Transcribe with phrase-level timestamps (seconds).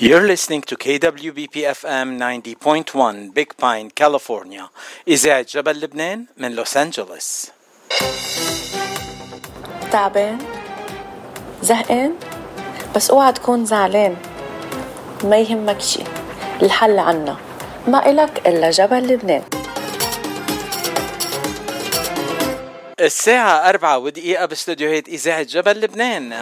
[0.00, 4.70] You're listening to KWBP FM 90.1 Big Pine, California.
[5.08, 7.46] إذاعة جبل لبنان من لوس أنجلوس.
[9.92, 10.38] تعبان؟
[11.62, 12.14] زهقان؟
[12.96, 14.16] بس اوعى تكون زعلان
[15.24, 16.00] ما يهمك شي
[16.62, 17.36] الحل عنا
[17.88, 19.42] ما إلك إلا جبل لبنان
[23.00, 26.34] الساعة أربعة ودقيقة باستديوهات إذاعة جبل لبنان.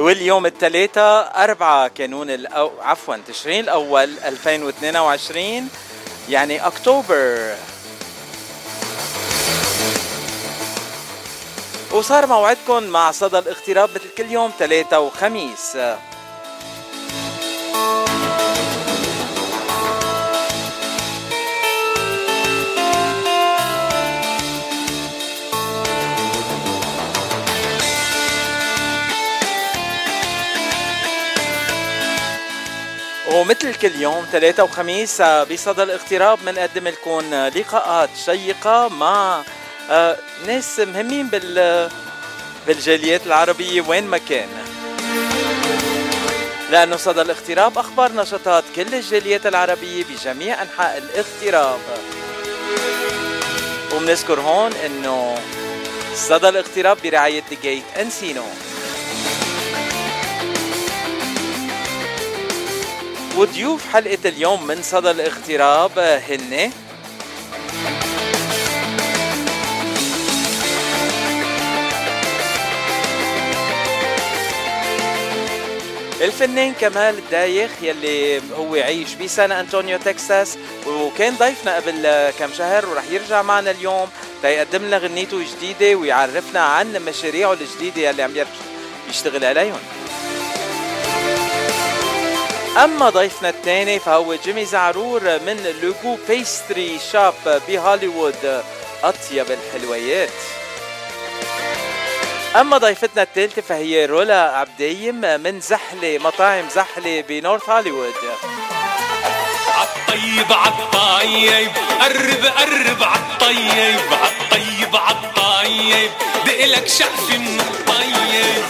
[0.00, 2.70] واليوم الثلاثاء أربعة كانون الأو...
[2.80, 5.68] عفوا تشرين الأول 2022
[6.28, 7.54] يعني أكتوبر.
[11.92, 15.76] وصار موعدكم مع صدى الاغتراب مثل كل يوم ثلاثة وخميس.
[33.32, 39.42] ومثل كل يوم ثلاثة وخميس بصدى الاغتراب بنقدم لكم لقاءات شيقة مع
[39.90, 41.90] آه، ناس مهمين بال
[42.66, 44.48] بالجاليات العربية وين ما كان.
[46.70, 51.80] لأنه صدى الاغتراب أخبار نشاطات كل الجاليات العربية بجميع أنحاء الاغتراب
[53.94, 55.38] وبنذكر هون إنه
[56.14, 58.44] صدى الاغتراب برعاية جيت إنسينو.
[63.36, 66.70] وضيوف حلقة اليوم من صدى الاغتراب هن؟
[76.20, 83.04] الفنان كمال الدايخ يلي هو عايش بسان أنطونيو تكساس وكان ضيفنا قبل كم شهر ورح
[83.10, 84.08] يرجع معنا اليوم.
[84.42, 88.32] تيقدم لنا غنيته الجديدة ويعرفنا عن مشاريعه الجديدة يلي عم
[89.10, 89.78] يشتغل عليهم.
[92.76, 98.62] أما ضيفنا الثاني فهو جيمي زعرور من لوجو pastry shop بهوليوود
[99.02, 100.30] أطيب الحلويات.
[102.56, 108.14] أما ضيفتنا الثالثة فهي رولا عبديم من زحلة مطاعم زحلة بنورث هوليوود.
[109.68, 111.70] عالطيب عالطيب
[112.00, 116.10] قرب قرب عالطيب عالطيب عالطيب.
[116.46, 118.64] دقلك شقفة من الطيب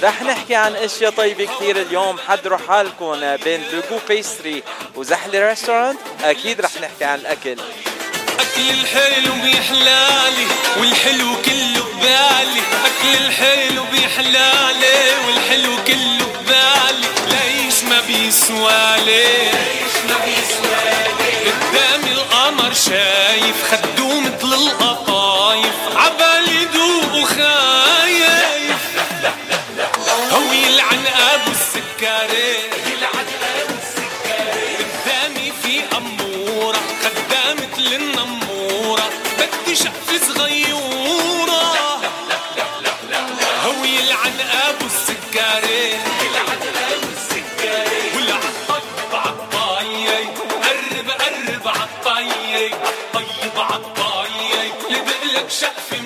[0.00, 2.18] رح نحكي عن أشياء طيبة كثير اليوم.
[2.28, 4.62] حضروا حالكم بين لوجو pastry
[4.94, 7.56] وزحلة restaurant أكيد رح نحكي عن الأكل.
[8.40, 10.46] أكل الحلو بيحلالي
[10.80, 12.62] والحلو كله ببالي.
[12.84, 17.08] أكل الحلو بيحلالي والحلو كله ببالي.
[17.28, 25.81] ليش ما بيسوالي ليش ما بيسوالي قدامي القمر شايف خدو مثل القطايف.
[55.31, 56.00] لدقلك شقف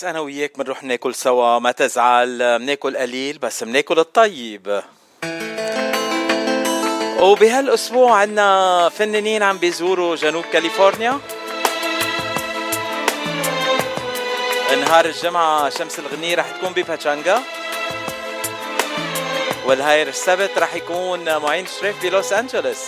[0.00, 2.58] فارس أنا وياك بنروح ناكل سوا ما تزعل.
[2.58, 4.82] بناكل قليل بس بناكل الطيب.
[7.20, 11.18] وبهالأسبوع عنا فنانين عم بيزوروا جنوب كاليفورنيا.
[14.80, 17.38] نهار الجمعة شمس الغنية رح تكون بباتشانجا
[19.66, 22.84] والهاير السبت رح يكون معين شريف بلوس أنجلوس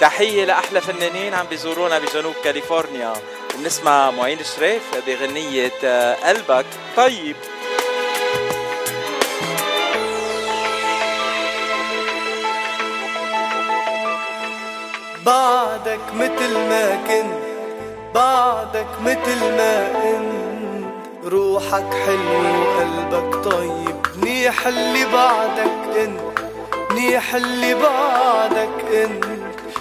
[0.00, 3.12] تحية لأحلى فنانين عم بيزورونا بجنوب كاليفورنيا.
[3.58, 6.66] بنسمع معين شريف بغنية آه، قلبك.
[6.96, 7.36] طيب.
[15.26, 17.44] بعدك متل ما كنت
[18.14, 20.44] بعدك متل ما انت.
[21.32, 23.96] روحك حلو وقلبك طيب.
[24.16, 26.20] منيح اللي بعدك انت
[26.90, 29.24] منيح اللي بعدك انت.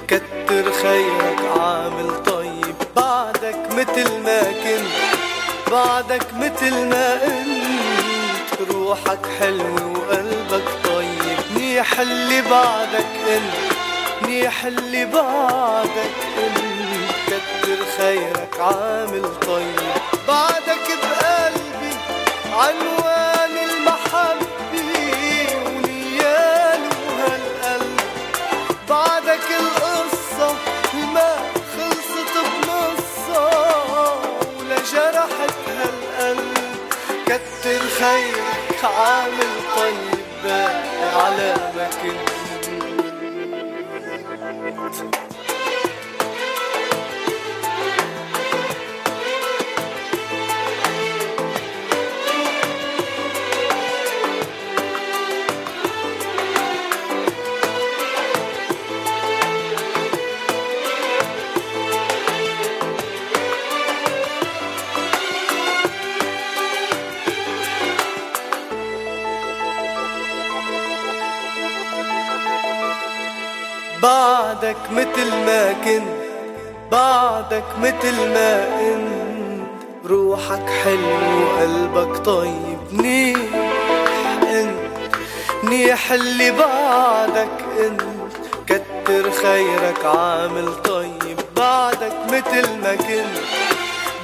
[0.07, 2.75] كتر خيرك عامل طيب.
[3.43, 8.71] بعدك متل ما كنت بعدك متل ما انت.
[8.71, 13.73] روحك حلو وقلبك طيب منيح اللي بعدك انت
[14.21, 17.03] منيح اللي بعدك انت.
[17.27, 19.79] كتر خيرك عامل طيب.
[20.27, 21.95] بعدك بقلبي
[22.53, 23.02] عنوان
[38.85, 42.33] عامل طيب باقي على ما كنت
[78.13, 79.67] متل ما انت
[80.05, 82.77] روحك حلو وقلبك طيب.
[82.91, 83.39] منيح
[84.43, 85.07] انت
[85.63, 87.49] منيح اللي بعدك
[87.79, 88.01] انت
[88.67, 91.37] كتر خيرك عامل طيب.
[91.57, 93.43] بعدك متل ما كنت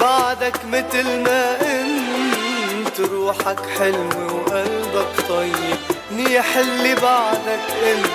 [0.01, 5.77] بعدك متل ما انت روحك حلو وقلبك طيب.
[6.12, 8.07] منيح اللي بعدك انت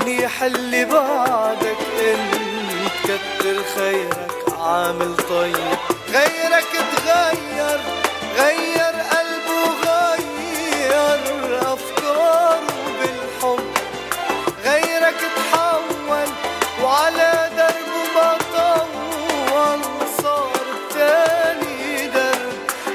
[0.00, 4.31] منيح اللي بعدك انت كتر خيرك
[4.62, 5.56] عامل طيب.
[6.08, 7.80] غيرك تغير
[8.36, 12.60] غير قلبه غير أفكاره
[13.00, 13.64] بالحب.
[14.64, 16.28] غيرك تحول
[16.84, 19.80] وعلى دربه ما طول
[20.22, 20.50] صار
[20.94, 22.52] تاني درب.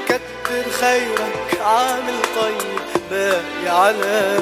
[0.08, 2.78] كتر خيرك عامل طيب.
[3.12, 4.40] باقي على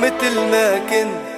[0.00, 1.30] متل ما كنت.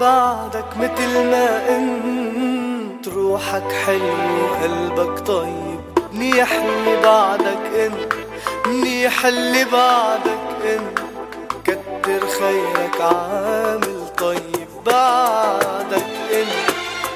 [0.00, 3.08] بعدك متل ما انت.
[3.08, 5.80] روحك حلو وقلبك طيب.
[6.12, 8.12] منيح اللي بعدك انت.
[8.66, 10.98] منيح اللي بعدك انت.
[11.64, 14.68] كتر خيرك عامل طيب.
[14.86, 16.72] بعدك انت.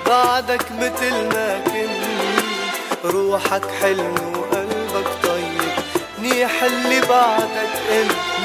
[0.06, 3.04] بعدك متل ما كنت.
[3.14, 5.72] روحك حلو وقلبك طيب.
[6.18, 8.35] منيح اللي بعدك انت.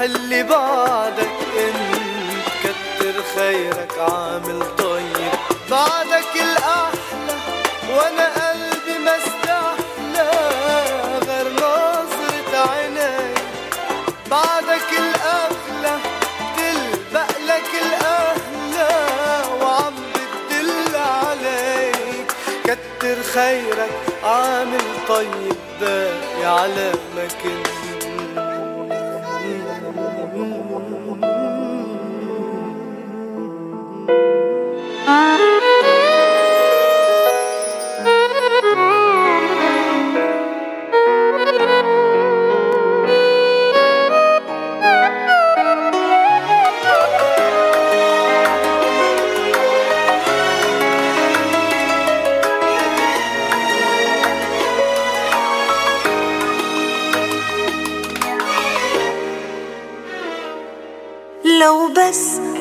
[0.00, 5.32] اللي بعدك انت كتر خيرك عامل طيب.
[5.70, 7.36] بعدك الأحلى
[7.96, 10.30] وأنا قلبي ما استحلى
[11.26, 13.34] غير نظرة عيني.
[14.30, 15.98] بعدك الأغلى
[16.56, 18.94] تلبق لك الاهلى
[19.62, 22.26] وعم بتدل عليك.
[22.64, 23.90] كتر خيرك
[24.24, 27.73] عامل طيب باقي على ما كنت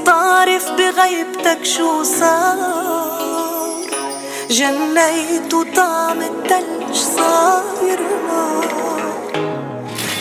[0.06, 2.58] تعرف بغيبتك شو صار.
[4.50, 8.00] جنيت وطعم التلج صاير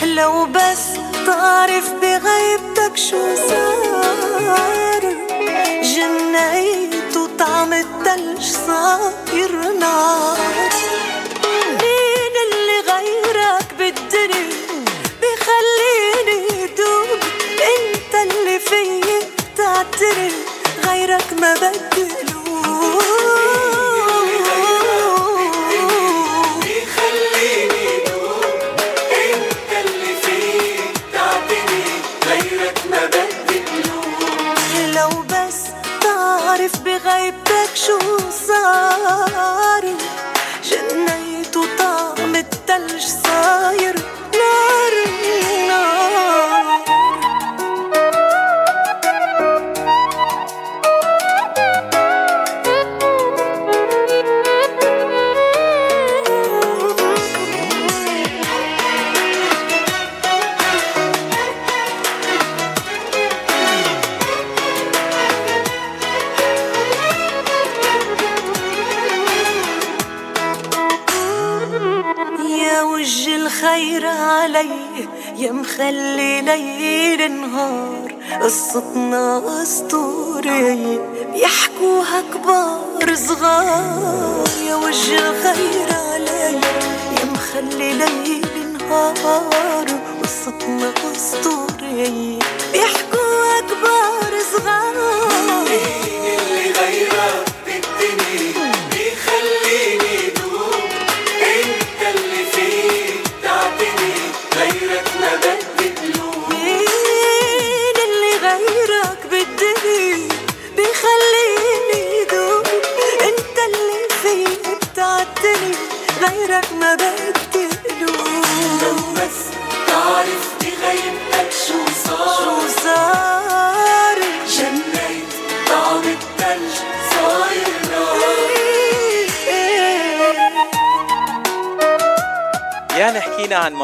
[0.03, 0.83] لو بس
[1.25, 5.03] تعرف بغيبتك شو صار.
[5.81, 11.02] جنيت وطعم التلج صاير نار.
[19.83, 20.31] تعتري
[20.85, 22.13] غيرك ما بدي
[36.85, 37.99] بغيبتك شو
[38.47, 39.83] صار
[40.63, 43.03] جنيت وطعم التلج
[75.43, 78.15] يا مخلي ليل نهار.
[78.41, 80.99] قصتنا اسطورية
[81.33, 84.43] بيحكوها كبار صغار.
[84.67, 86.61] يا وجه الخير علي
[87.19, 89.87] يا مخلي ليل نهار.
[90.23, 92.39] قصتنا اسطورية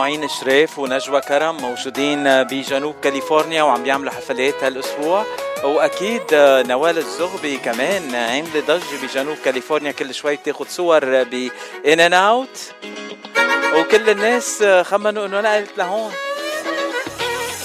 [0.09, 5.25] معين شريف ونجوى كرم موجودين بجنوب كاليفورنيا وعم بيعملوا حفلات هالأسبوع.
[5.63, 6.21] وأكيد
[6.67, 9.91] نوال الزغبي كمان عامله ضجه بجنوب كاليفورنيا.
[9.91, 11.49] كل شوي بتاخذ صور ب
[11.85, 12.71] In-N-Out
[13.75, 16.11] وكل الناس خمنوا إنه نقلت لهون.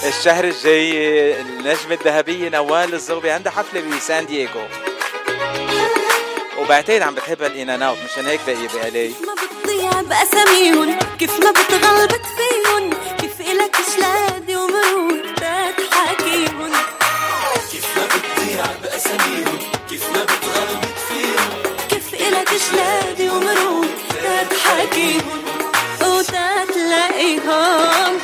[0.09, 4.65] الشهر الجاي النجمة الذهبية نوال الزغبي عندها حفلة بسان دييغو
[6.59, 9.13] وبعتقد عم بتحب Out مشان هيك باقي بألي
[9.95, 15.23] بتضيع بأساميهن كيف ما بتغلبت فيهن كيف إلك شلادي ومرود
[15.91, 16.73] تحكيهن
[17.73, 19.59] كيف ما بتضيع بأساميهن
[19.91, 23.91] كيف ما بتغلبت فيهن كيف إلك شلادي ومرود
[24.51, 25.43] تحكيهن
[26.03, 28.19] وتتلاقيهم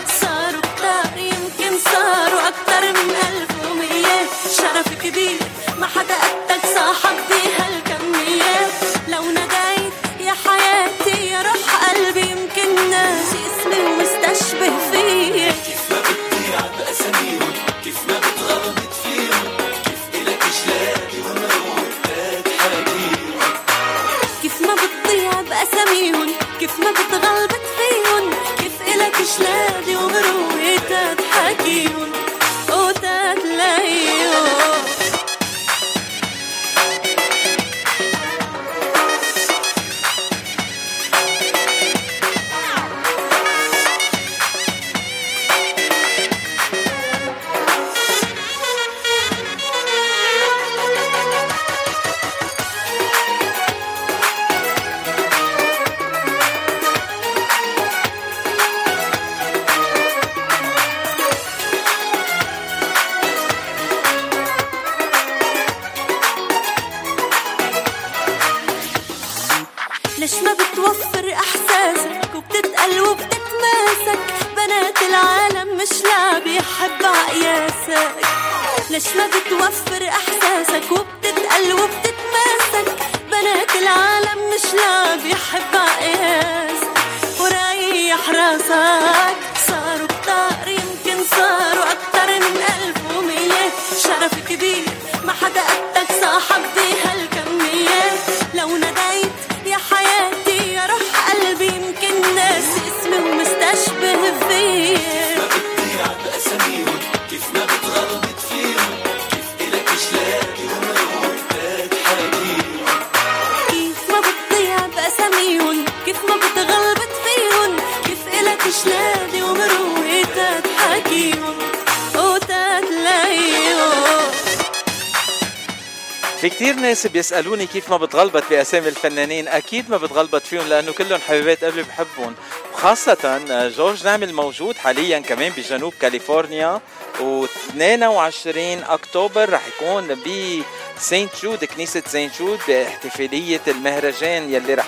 [127.01, 129.49] ناس بيسألوني كيف ما بتغلبط بأسامي الفنانين.
[129.49, 132.35] أكيد ما بتغلبط فيهم لأنه كلهم حبيبات قلبي بحبهم.
[132.73, 133.41] وخاصة
[133.77, 136.81] جورج نعمة موجود حاليا كمان بجنوب كاليفورنيا.
[137.19, 138.57] و22
[138.91, 140.63] أكتوبر رح يكون ب
[140.99, 144.87] سانت جود كنيسة سانت جود باحتفالية المهرجان يلي رح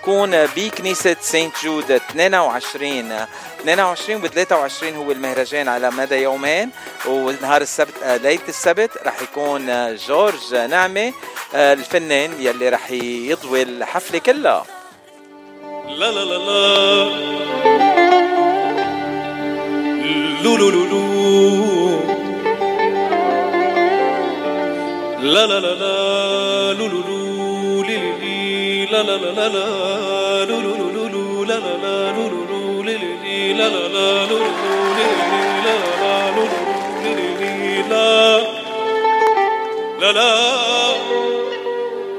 [0.00, 1.90] يكون بكنيسة سانت جود.
[1.90, 3.26] 22
[3.60, 6.70] 22 و 23 هو المهرجان على مدى يومين.
[7.06, 11.06] ونهار السبت آه، ليلة السبت رح يكون جورج نعمة.
[11.08, 11.12] آه،
[11.54, 14.64] الفنان يلي رح يضوي الحفلة كلها
[15.88, 17.08] لا لا لا لا
[20.44, 22.00] لو لو لو لو
[25.22, 30.90] لا لا لا لا لو لو لو لي لا لا لا لا لا لو لو
[30.90, 35.08] لو لو لا لا لا لو لو لو لي لا لا لا لو لو لي
[35.18, 37.82] لي لا لا لا لو لو لي لي لي
[40.00, 40.87] لا لا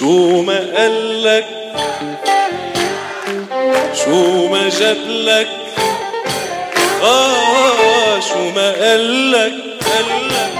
[0.00, 1.46] شو ما قالك
[4.04, 5.48] شو ما جابلك
[7.02, 9.52] آه شو ما قالك
[9.86, 10.52] قالك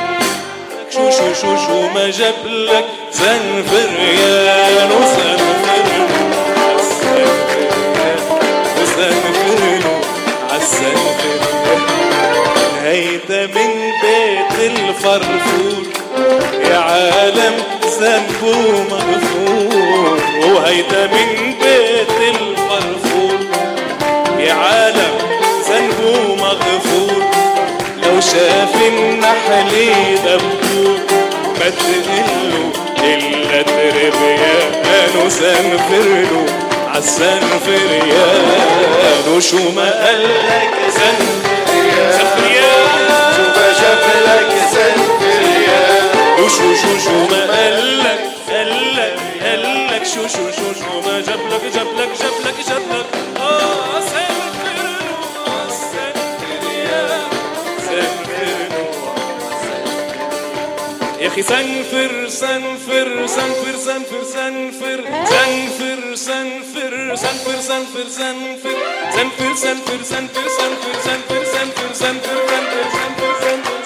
[0.90, 5.84] شو شو شو شو ما جابلك زنفر يا نو زنفر
[8.80, 9.80] وزنفر
[10.50, 11.40] عالزنفر
[12.84, 15.86] هيدا من بيت الفرفور
[16.70, 20.18] يا عالم ذنبه مغفور
[20.54, 23.38] وهيدا من بيت الفرفور
[24.38, 25.14] يا عالم
[25.68, 27.22] ذنبه مغفور
[28.02, 29.72] لو شاف النحل
[30.24, 30.98] دبور
[31.60, 32.72] ما تقله
[33.04, 36.46] إلا تربيان وزنفرله
[36.94, 42.18] عالزنفريان وشو ما قالك زنفريان
[43.36, 45.09] شو ما جابلك زنفريان
[51.49, 53.05] ما جابلك جابلك جابلك جابلك
[53.37, 57.29] اه زنفرله عالزنفريان
[57.85, 58.85] زنفرله
[61.21, 68.55] يا اخي سنفر سنفر سنفر سنفر سنفر سنفر سنفر سنفر سنفر سنفر سنفر
[69.15, 73.78] سنفر سنفر سنفر سنفر سنفر سنفر سنفر سنفر سنفر سنفر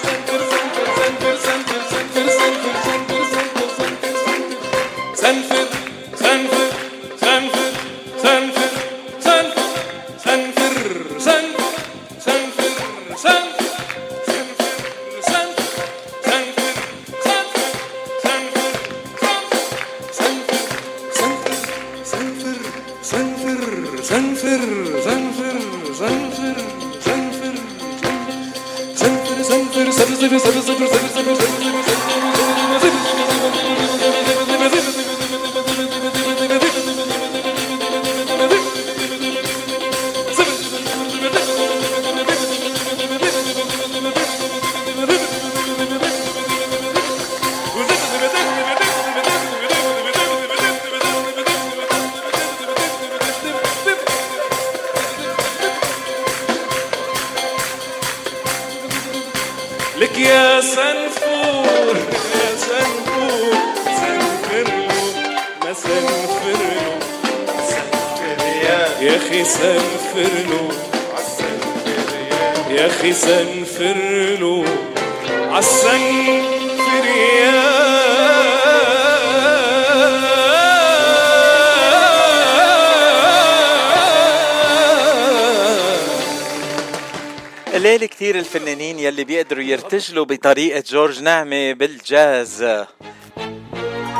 [89.85, 92.63] بيقدروا يرتجلوا بطريقة جورج نعمة بالجاز.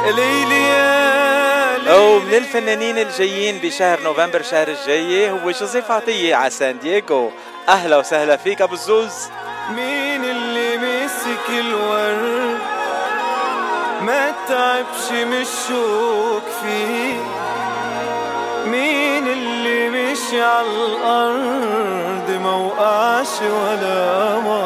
[0.05, 0.75] ليلي
[1.87, 7.31] أو من الفنانين الجايين بشهر نوفمبر شهر الجاي هو جوزيف عطية على سان دييغو.
[7.69, 9.13] أهلا وسهلا فيك أبو الزوز.
[9.69, 12.59] مين اللي مسك الورد
[14.01, 17.15] ما تعبش من الشوق فيه.
[18.65, 24.64] مين اللي مشي على الأرض؟ ما وقعش ولا مرة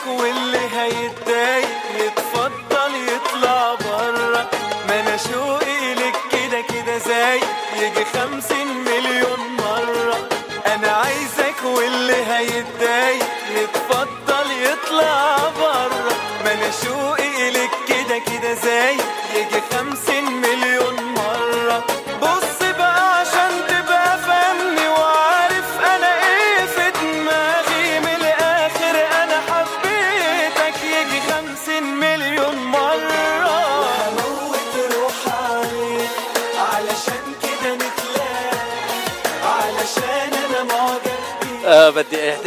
[0.00, 4.46] عايزك واللي هيتضايق يتفضل يطلع برا.
[4.88, 5.59] ما أنا شوقي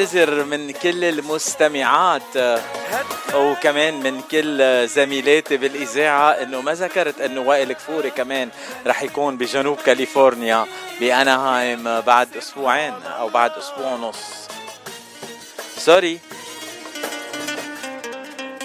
[0.04, 2.38] بدي اعتذر من كل المستمعات
[3.36, 8.50] وكمان من كل زميلاتي بالإذاعة إنه ما ذكرت إنه وائل كفوري كمان
[8.88, 10.66] رح يكون بجنوب كاليفورنيا
[11.00, 14.48] بأناهايم بعد أسبوعين أو بعد أسبوع ونص.
[15.78, 16.19] sorry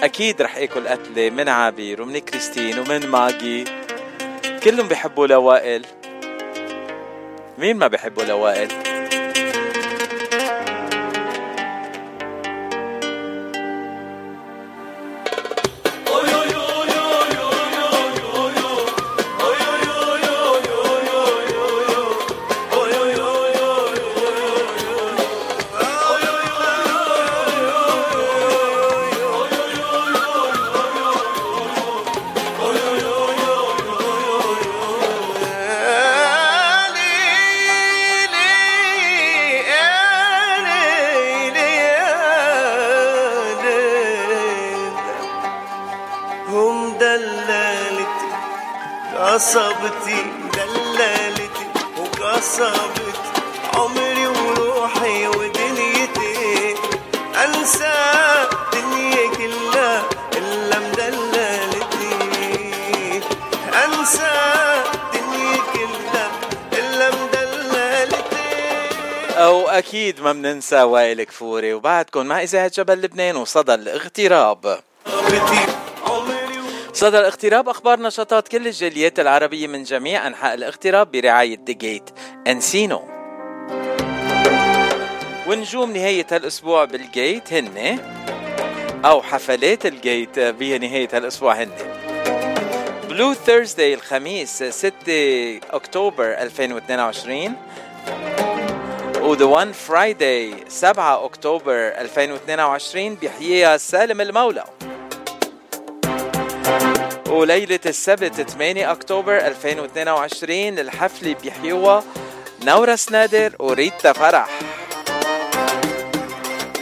[0.03, 3.63] أكيد رح آكل قتلة من عبير ومن كريستين ومن ماجي.
[4.63, 5.85] كلهم بيحبوا لوائل.
[7.57, 8.88] مين ما بيحبوا لوائل؟
[70.69, 74.79] لسه وائل كفوري وبعدكم مع إذاعة جبل لبنان وصدى الاغتراب.
[76.93, 82.09] صدى الاغتراب أخبار نشاطات كل الجاليات العربية من جميع أنحاء الاغتراب برعاية ذا جيت
[82.47, 83.01] أنسينو.
[85.47, 87.99] ونجوم نهاية هالأسبوع بالجيت هن.
[89.05, 91.71] أو حفلات الجيت بنهاية هالأسبوع هن.
[93.09, 97.55] blue Thursday الخميس 6 أكتوبر 2022
[99.29, 104.63] وذا وان فرايداي 7 أكتوبر 2022 بيحييها سالم المولى.
[107.29, 112.03] وليلة السبت 8 أكتوبر 2022 الحفلة بيحيوها
[112.65, 114.59] نورس نادر وريتا فرح.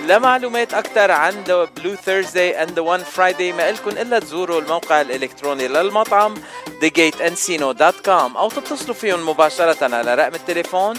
[0.07, 5.01] لمعلومات أكثر عن The Blue Thursday and The One Friday ما إلكن إلا تزوروا الموقع
[5.01, 6.35] الإلكتروني للمطعم
[6.81, 10.95] thegateencino.com أو تتصلوا فيهم مباشرة على رقم التليفون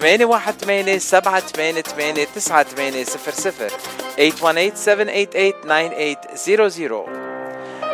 [0.00, 3.70] 818 788 9800
[4.18, 7.08] 818-788-9800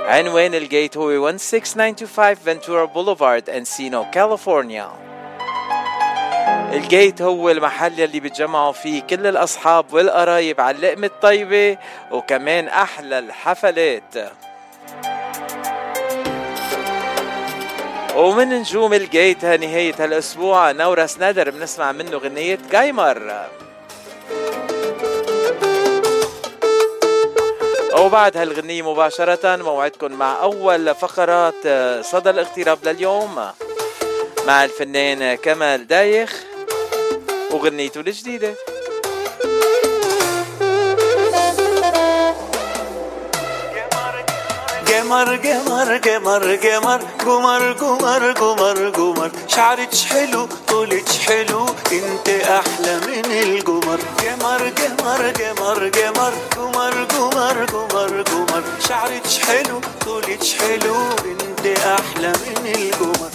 [0.09, 5.08] عنوان الجيت هو 16925 فنتورا بوليفارد انسينو كاليفورنيا
[6.73, 11.79] الجيت هو المحل يلي بيتجمعوا فيه كل الأصحاب والقرايب على اللقمة الطيبة
[12.11, 14.33] وكمان أحلى الحفلات.
[18.17, 23.47] ومن نجوم الجيت نهاية هالاسبوع نورس نادر بنسمع منه غنية جايمر.
[27.99, 31.55] وبعد هالغنية مباشرة موعدكم مع أول فقرات
[32.05, 33.51] صدى الاغتراب لليوم.
[34.47, 36.48] مع الفنان كمال دايخ.
[37.51, 38.55] وغنيته الجديدة
[44.89, 53.25] قمر قمر قمر قمر قمر قمر قمر قمر شعرك حلو طولك حلو انت أحلى من
[53.43, 62.33] القمر قمر قمر قمر قمر قمر قمر قمر قمر شعرك حلو طولك حلو انت أحلى
[62.43, 63.31] من القمر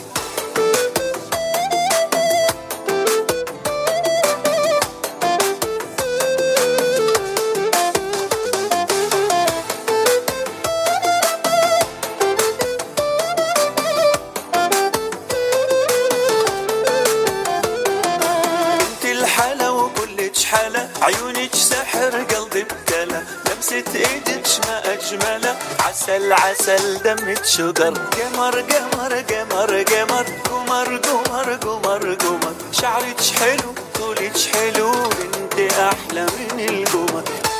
[26.23, 30.25] عسل عسل دمك شجر قمر قمر قمر قمر.
[30.49, 32.53] قمر قمر قمر قمر.
[32.71, 34.91] شعرك حلو طولك حلو.
[34.93, 37.52] انت أحلى من القمر.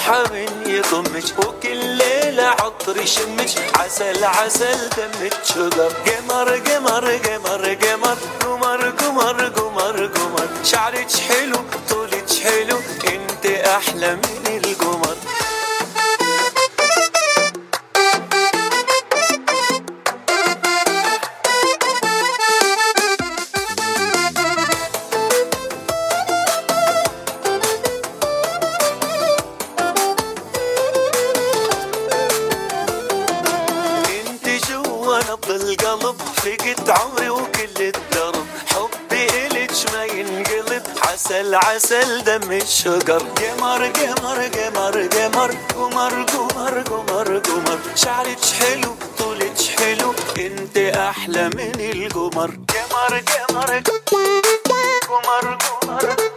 [0.00, 8.18] روحه من يضمك وكل ليلة عطر يشمك عسل عسل دمك شجر قمر قمر قمر قمر.
[8.40, 10.48] قمر قمر قمر قمر.
[10.64, 11.56] شعرك حلو
[11.90, 12.78] طولك حلو.
[13.12, 14.79] انت أحلى من القمر.
[41.90, 50.14] عسل دم الشجر قمر قمر قمر قمر قمر قمر قمر قمر شعرك حلو طولك حلو
[50.38, 53.82] انت أحلى من القمر قمر قمر
[55.08, 56.29] قمر قمر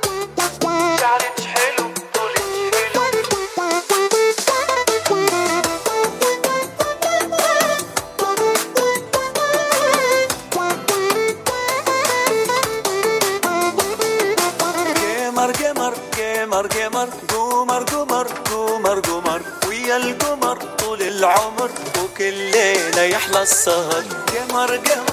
[23.44, 25.13] الصهد قمر قمر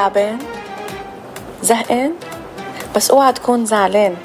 [0.00, 0.38] تعبان
[1.62, 2.14] زهقان؟
[2.96, 4.16] بس اوعى تكون زعلان.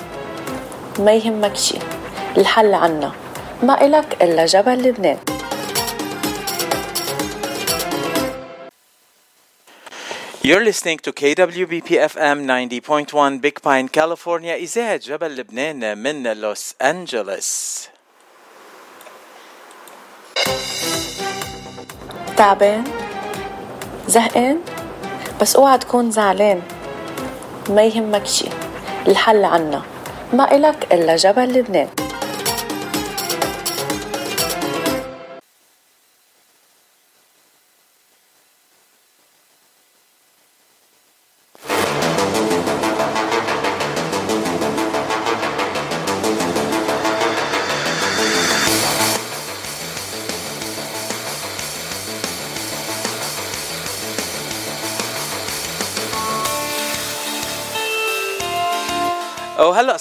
[0.99, 1.77] ما يهمك شي.
[2.37, 3.11] الحل عنا.
[3.63, 5.19] ما إلك إلا جبل لبنان.
[10.43, 14.55] You're listening to KWBP FM 90.1 Big Pine, California.
[14.55, 17.87] إذاعة جبل لبنان من لوس أنجلوس.
[22.37, 22.83] تعبان؟
[24.07, 24.74] زهقان؟
[25.41, 26.61] بس اوعى تكون زعلان.
[27.69, 28.45] ما يهمك شي
[29.07, 29.81] الحل عنا.
[30.33, 31.87] ما إلك إلا جبل لبنان.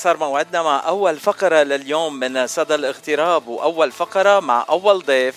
[0.05, 5.35] صار موعدنا مع أول فقرة لليوم من صدى الاغتراب وأول فقرة مع أول ضيف.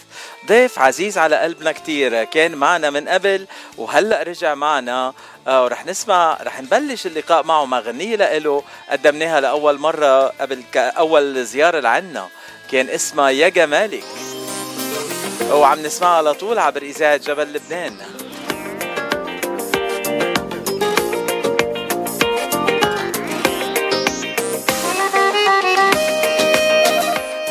[0.48, 5.14] ضيف عزيز على قلبنا كتير كان معنا من قبل وهلأ رجع معنا.
[5.48, 11.46] آه، ورح نسمع رح نبلش اللقاء معه مع غنية لإله قدمناها لأول مرة قبل أول
[11.46, 12.28] زيارة لعنا.
[12.72, 14.04] كان اسمها يا جمالك
[15.52, 17.98] وعم نسمعها على طول عبر إذاعة جبل لبنان.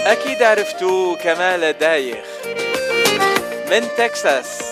[0.07, 2.25] أكيد عرفتوا كمال دايخ
[3.71, 4.63] من تكساس.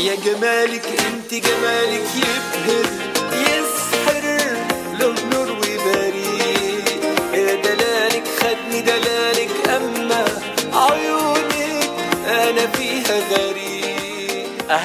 [0.00, 2.29] يا جمالك أنت جمالك يبهر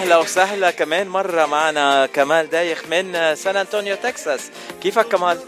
[0.06, 4.52] أهلا وسهلا كمان مرة معنا كمال دايخ من سان أنطونيو تكساس.
[4.84, 5.40] كيفك كمال؟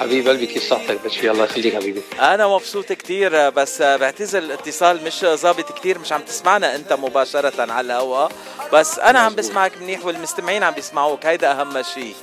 [0.00, 2.02] حبيب قلبي كيف صحتك؟ بشي الله يخليك حبيبي.
[2.20, 7.86] أنا مبسوط كتير بس بعتذر الاتصال مش ظابط كتير مش عم تسمعنا أنت مباشرة على
[7.86, 8.32] الهواء
[8.72, 12.14] بس أنا عم بسمعك منيح والمستمعين عم بيسمعوك هيدا أهم شيء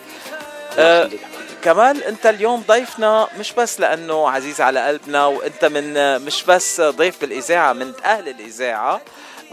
[0.78, 1.20] حبيبي.
[1.64, 7.22] كمال أنت اليوم ضيفنا مش بس لأنه عزيز على قلبنا وأنت من مش بس ضيف
[7.22, 9.02] بالإذاعة من أهل الإذاعة.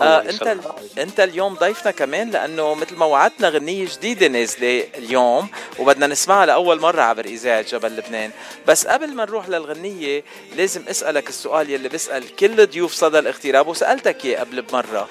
[0.03, 0.57] آه أنت.
[0.99, 6.81] أنت اليوم ضيفنا كمان لأنه مثل ما وعدتنا غنية جديدة نازلة اليوم وبدنا نسمعها لأول
[6.81, 8.31] مرة عبر إذاعة جبل لبنان.
[8.67, 10.25] بس قبل ما نروح للغنية
[10.57, 15.09] لازم أسألك السؤال يلي بسال كل ضيوف صدى الاغتراب وسألتك إياه قبل بمرة.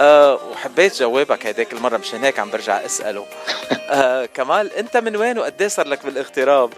[0.00, 3.26] أه وحبيت جوابك هيداك المرة مشان هيك عم برجع أسأله.
[3.90, 6.72] أه كمال أنت من وين وقد صار لك بالاغتراب؟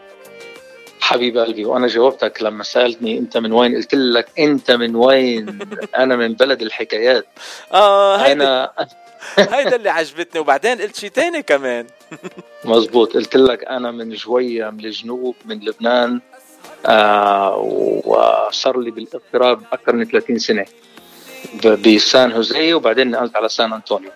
[1.03, 5.59] حبيب قلبي وأنا جاوبتك لما سألتني أنت من وين؟ قلت لك أنت من وين؟
[5.99, 7.27] أنا من بلد الحكايات.
[7.73, 8.73] آه أنا
[9.55, 11.87] هيدا اللي عجبتني وبعدين قلت شي تاني كمان.
[12.65, 16.21] مزبوط قلت لك أنا من جوية من الجنوب من لبنان
[16.87, 17.57] آه
[18.05, 20.67] وصار لي بالاغتراب أكثر من 30 سنة
[21.65, 24.11] بسان هوزيه وبعدين نقلت على سان أنطونيو.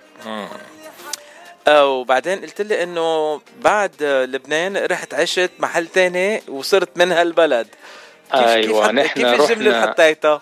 [1.68, 7.66] وبعدين قلت لي إنه بعد لبنان رحت عشت محل تاني وصرت من هالبلد.
[8.32, 8.94] كيف أيوة، كيف.
[8.94, 10.40] نحن كيف الجمله اللي حطيتها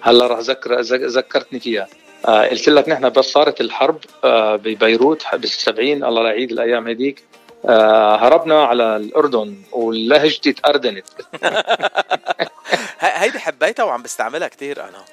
[0.00, 1.88] هلا راح ذكر ذك- ذكرتني فيها.
[2.26, 7.22] آه قلت لك نحن بس صارت الحرب آه ببيروت بالسبعين الله لا يعيد الأيام هذيك
[7.68, 11.04] آه هربنا على الأردن ولهجتي تأردنت.
[13.00, 15.04] هيدي حبيتها وعم بستعملها كتير أنا.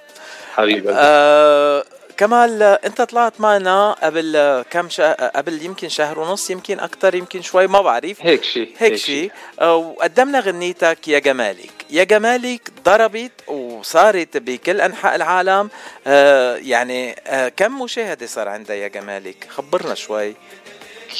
[0.56, 0.90] حبيبي.
[0.92, 1.84] آه
[2.18, 7.68] كمال انت طلعت معنا قبل كم شهر قبل يمكن شهر ونص يمكن أكثر يمكن شوي
[7.68, 8.18] ما بعرف.
[8.22, 11.72] هيك شيء هيك شيء آه، وقدمنا غنيتك يا جمالك.
[11.90, 15.70] يا جمالك ضربت وصارت بكل أنحاء العالم.
[16.08, 20.36] آه، يعني آه، كم مشاهدة صار عندها يا جمالك؟ خبرنا شوي.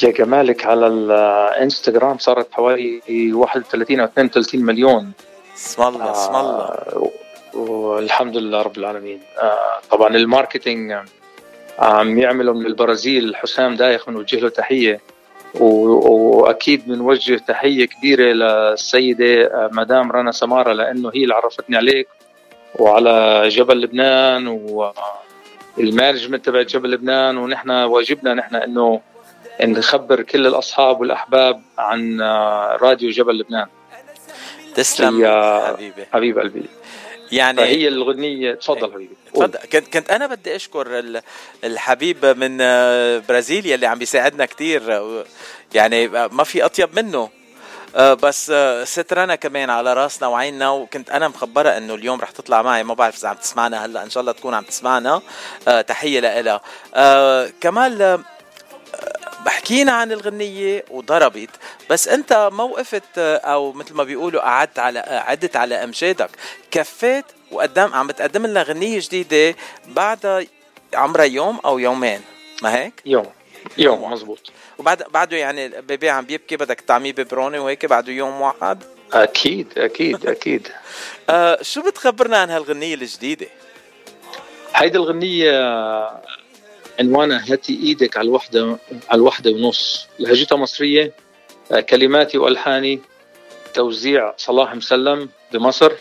[0.02, 5.12] يا جمالك على الانستغرام صارت حوالي 31 أو 32 مليون.
[5.56, 6.64] اسم الله اسم الله.
[6.64, 7.10] آه،
[7.56, 9.20] والحمد لله رب العالمين.
[9.42, 11.04] آه، طبعا الماركتينج آه،
[11.78, 13.36] عم يعملوا من البرازيل.
[13.36, 15.00] حسام دايخ بنوجه له تحية
[15.54, 22.08] و- وأكيد بنوجه تحية كبيرة للسيدة آه، مدام رنا سمارة لأنه هي اللي عرفتني عليك.
[22.78, 24.46] وعلى جبل لبنان
[25.78, 29.00] والمانجمنت تبع جبل لبنان ونحن واجبنا نحن إنه
[29.62, 32.20] نخبر كل الأصحاب والأحباب عن
[32.82, 33.66] راديو جبل لبنان.
[34.74, 35.26] تسلم
[35.66, 36.04] حبيبي.
[36.12, 36.62] حبيب قلبي.
[37.32, 38.54] يعني فهي الغنية.
[38.54, 39.16] تفضل حبيبي.
[39.34, 39.58] تفضل.
[39.58, 41.22] كنت كنت أنا بدي أشكر ال-
[41.64, 44.96] الحبيب من آه، برازيل يلي عم بيساعدنا كتير.
[44.96, 45.24] آه،
[45.74, 47.28] يعني ما في أطيب منه.
[47.96, 52.30] آه، بس آه، ست رنا كمان على راسنا وعيننا وكنت أنا مخبرة إنه اليوم رح
[52.30, 52.82] تطلع معي.
[52.84, 54.02] ما بعرف إذا عم تسمعنا هلأ.
[54.02, 55.22] إن شاء الله تكون عم تسمعنا.
[55.86, 56.60] تحية لها
[57.60, 58.22] كمال
[59.50, 61.50] حكينا عن الغنية وضربت
[61.90, 66.30] بس أنت ما وقفت آه، أو مثل ما بيقولوا قعدت على آه، عدت على أمجادك
[66.70, 69.56] كفيت وقدام عم بتقدم لنا غنية جديدة
[69.88, 70.48] بعد
[70.94, 72.20] عمرها يوم أو يومين
[72.62, 73.26] ما هيك؟ يوم
[73.78, 78.84] يوم مزبوط وبعد بعده يعني البيبي عم بيبكي بدك تعميه ببروني وهيك بعده يوم واحد
[79.12, 80.68] أكيد أكيد أكيد
[81.30, 83.46] آه شو بتخبرنا عن هالغنية الجديدة؟
[84.74, 85.52] هيدي الغنية
[87.00, 88.78] عنوانها هاتي إيدك على الوحدة
[89.08, 90.08] على الوحدة ونص.
[90.18, 91.12] لهجتها مصرية
[91.72, 93.00] آه، كلماتي وألحاني
[93.74, 95.92] توزيع صلاح مسلم بمصر.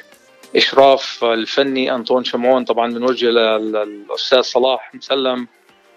[0.55, 5.47] إشراف الفني أنطون شمعون طبعا بنوجه لل- للأستاذ صلاح مسلم.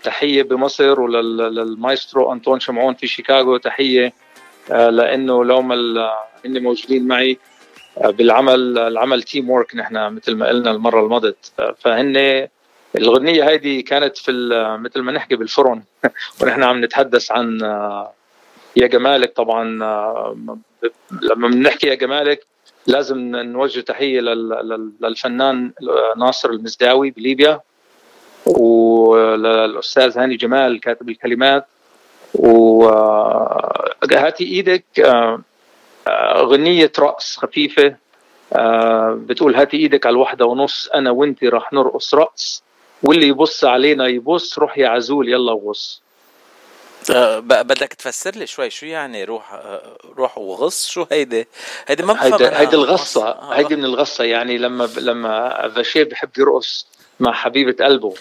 [0.03, 3.57] تحية بمصر وللمايسترو أنطون شمعون في شيكاغو.
[3.57, 4.13] تحية
[4.71, 4.91] آه،
[5.61, 6.11] ما ال-
[6.45, 7.39] هن موجودين معي
[7.99, 11.53] آه، بالعمل العمل teamwork نحن مثل ما قلنا المرة المضت.
[11.61, 12.49] آه، فهن
[12.97, 14.33] الغنية هيدي كانت في
[14.83, 15.83] مثل ما نحكي بالفرن.
[16.43, 18.13] ونحن عم نتحدث عن آه،
[18.77, 20.37] يا جمالك طبعا آه،
[21.23, 22.47] لما بنحكي يا جمالك
[22.87, 25.73] لازم نوجه لل- للفنان
[26.17, 27.61] ناصر المزداوي بليبيا
[28.47, 31.67] وللأستاذ هاني جمال كاتب الكلمات
[32.35, 35.41] وهاتي إيدك آه،
[36.09, 37.97] آه، غنية رقص خفيفة
[38.53, 42.63] آه، بتقول هاتي إيدك على الواحدة ونص أنا وإنتي رح نرقص رقص.
[43.03, 46.01] واللي يبص علينا يبص روح يا عزول يلا وغص
[47.11, 51.47] ب- بدك تفسر لي شوي شو يعني روح آه روح وغص؟ شو هيدي؟
[51.87, 53.29] هيدي ما بفهم هيدي الغصة.
[53.29, 56.87] آه، هيدي من الغصة يعني لما لما باشيه بحب يرقص
[57.21, 58.15] مع حبيبة قلبه.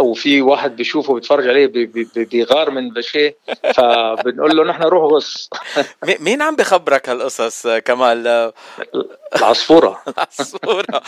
[0.00, 3.36] وفي واحد بيشوفه بيتفرج عليه بي- بي- بي- بيغار من باشيه
[3.74, 5.50] فبنقول له نحن روح غص.
[6.06, 8.52] مي- مين عم بخبرك هالقصص كمال؟
[9.36, 10.02] العصفورة.
[10.40, 11.02] الصورة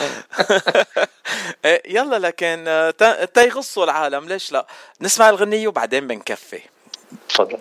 [1.65, 2.91] إيه، يلا لكن آه،
[3.35, 4.67] تيغصوا العالم ليش لا؟
[5.01, 6.61] نسمع الغنية وبعدين بنكفي.
[7.29, 7.59] تفضل.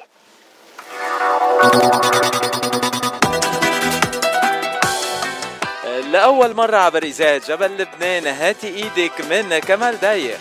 [6.12, 10.40] لأول مرة عبر إذاعة جبل لبنان هاتي إيدك من كمال دايخ.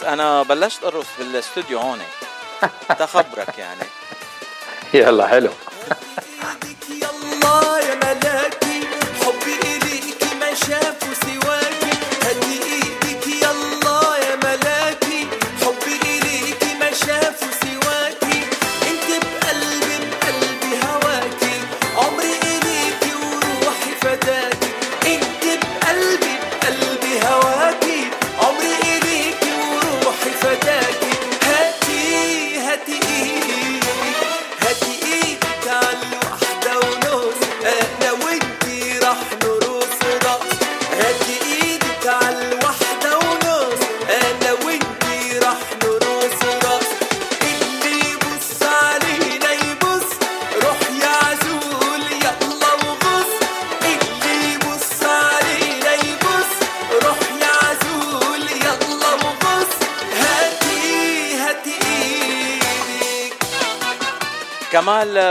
[0.00, 1.98] بترقص أنا بلشت أرقص بالأستوديو هون
[2.98, 3.82] تخبرك يعني.
[4.94, 5.50] يلا حلو.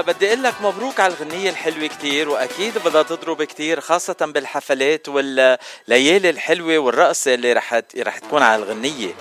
[0.01, 6.29] بدي أقول لك مبروك على الغنية الحلوة كتير وأكيد بدها تضرب كتير خاصة بالحفلات والليالي
[6.29, 9.13] الحلوة والرقصة اللي رح رح تكون على الغنية.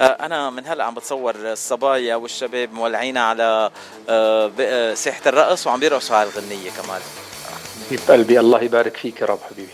[0.00, 3.70] آه، أنا من هلأ عم بتصور الصبايا والشباب مولعين على
[4.08, 7.00] آه، آه، ساحة الرقص وعم بيرقصوا على الغنية كمال
[7.86, 9.72] حبيب قلبي؟ الله يبارك فيك يا رب حبيبي.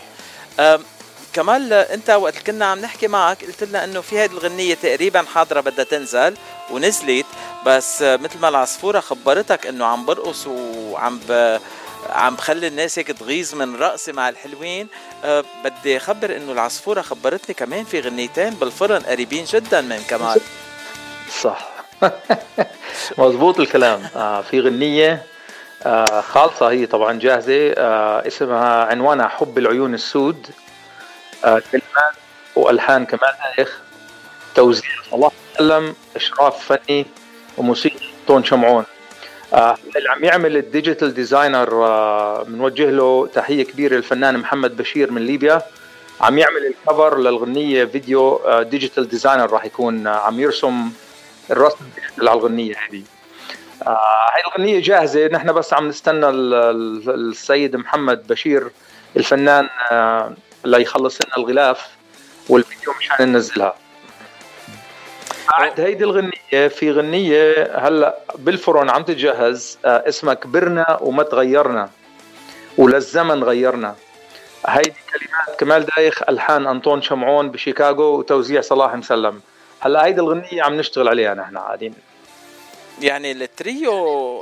[1.33, 5.61] كمال انت وقت كنا عم نحكي معك قلت لنا إنه في هذه الغنية تقريبا حاضرة
[5.61, 6.33] بدها تنزل
[6.71, 7.25] ونزلت
[7.65, 11.59] بس مثل ما العصفورة خبرتك إنه عم برقص وعم ب...
[12.09, 14.87] عم بخلي الناس هيك تغيظ من رقصي مع الحلوين.
[15.23, 20.41] أه بدي خبر إنه العصفورة خبرتني كمان في غنيتين بالفرن قريبين جدا من كمال.
[21.41, 21.69] صح.
[23.17, 24.07] مضبوط الكلام.
[24.15, 25.23] آه في غنية
[25.83, 30.47] آه خالصة هي طبعا جاهزة آه اسمها عنوانها حب العيون السود.
[31.41, 32.13] كلمات
[32.55, 33.79] وألحان كمال دايخ
[34.55, 37.05] توزيع صلاح مسلم إشراف فني
[37.57, 38.83] وموسيقى أنطون شمعون.
[39.53, 45.11] آه اللي عم يعمل ال digital designer آه بنوجه له تحية كبيرة الفنان محمد بشير
[45.11, 45.61] من ليبيا.
[46.21, 50.91] عم يعمل ال cover للغنية فيديو آه digital designer راح يكون آه عم يرسم
[51.51, 51.85] الرسم
[52.19, 53.03] على الغنية هذه.
[53.87, 53.97] آه
[54.35, 58.71] هاي الغنية جاهزة نحن بس عم نستنى ال- ال- السيد محمد بشير
[59.17, 59.69] الفنان
[60.65, 61.87] آه ليخلص لنا الغلاف
[62.49, 63.75] والفيديو مشان ننزلها.
[65.49, 71.89] بعد هيدي الغنية في غنية هلا بالفرن عم تتجهز آه، اسمها كبرنا وما تغيرنا
[72.77, 73.95] وللزمن غيرنا.
[74.67, 79.41] هيدي كلمات كمال دايخ ألحان أنطون شمعون بشيكاغو وتوزيع صلاح مسلم.
[79.79, 81.93] هلا هيدي الغنية عم نشتغل عليها نحن قاعدين
[83.03, 83.93] يعني التريو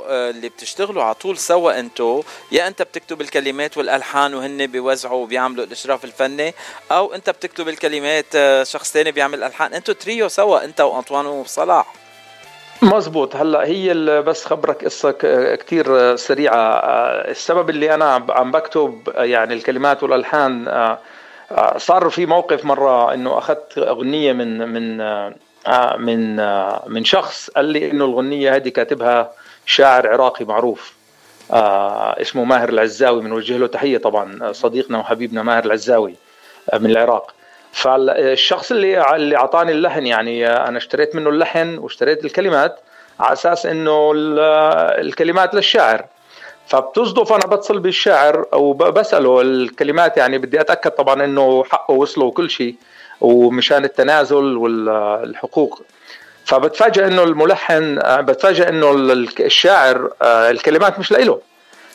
[0.08, 5.64] آه، اللي بتشتغلوا على طول سوا انتو يا انت بتكتب الكلمات والألحان وهن بيوزعوا وبيعملوا
[5.64, 6.54] الإشراف الفني
[6.92, 11.94] أو انت بتكتب الكلمات آه، شخص تاني بيعمل الالحان انتو تريو سوا انت وأنطوان وصلاح.
[12.82, 13.36] مزبوط.
[13.36, 16.54] هلا هي بس خبرك قصة ك- كتير سريعة.
[16.56, 20.64] آه، السبب اللي أنا عم- بكتب يعني الكلمات والألحان
[21.76, 25.00] صار في موقف مرة إنه أخذت أغنية من من
[25.98, 29.32] من آه، من شخص قال لي إنه الاغنيه هذه كاتبها
[29.66, 30.94] شاعر عراقي معروف
[31.52, 36.14] آه، اسمه ماهر العزاوي بنوجه له تحية طبعا آه، صديقنا وحبيبنا ماهر العزاوي
[36.72, 37.34] آه، من العراق.
[37.72, 42.80] فالشخص اللي اللي أعطاني اللحن يعني أنا اشتريت منه اللحن واشتريت الكلمات
[43.20, 44.38] على أساس إنه ال-
[45.06, 46.04] الكلمات للشاعر.
[46.66, 52.74] فبتصدف أنا بتصل بالشاعر وبساله الكلمات يعني بدي أتأكد طبعا إنه حقه وصله وكل شيء.
[53.20, 55.82] ومشان التنازل والحقوق.
[56.44, 61.40] فبتفاجئ إنه الملحن بتفاجئ إنه ال- الشاعر آه، الكلمات مش لإله.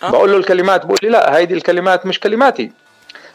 [0.04, 0.10] آه.
[0.10, 2.72] بقول له الكلمات بقول لي لا هيدي الكلمات مش كلماتي.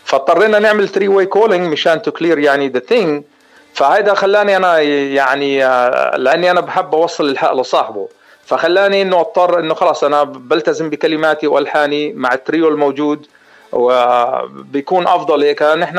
[0.04, 3.22] فاضطرينا نعمل three-way calling مشان to clear يعني the thing
[3.74, 8.08] فهيدا خلاني أنا يعني آه، لأني أنا بحب أوصل الحق لصاحبه.
[8.46, 13.26] فخلاني إنه أضطر إنه خلاص أنا بلتزم بكلماتي وألحاني مع التريو الموجود.
[13.72, 15.42] وبيكون أفضل.
[15.44, 15.96] هيك نحن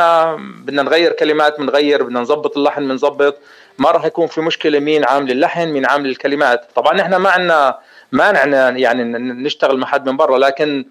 [0.65, 3.37] بدنا نغير كلمات بنغير بدنا نظبط اللحن بنظبط
[3.77, 6.69] ما راح يكون في مشكلة مين عامل اللحن مين عامل الكلمات.
[6.75, 7.79] طبعا نحن ما عندنا
[8.11, 9.03] مانعنا يعني
[9.43, 10.85] نشتغل مع حد من برا لكن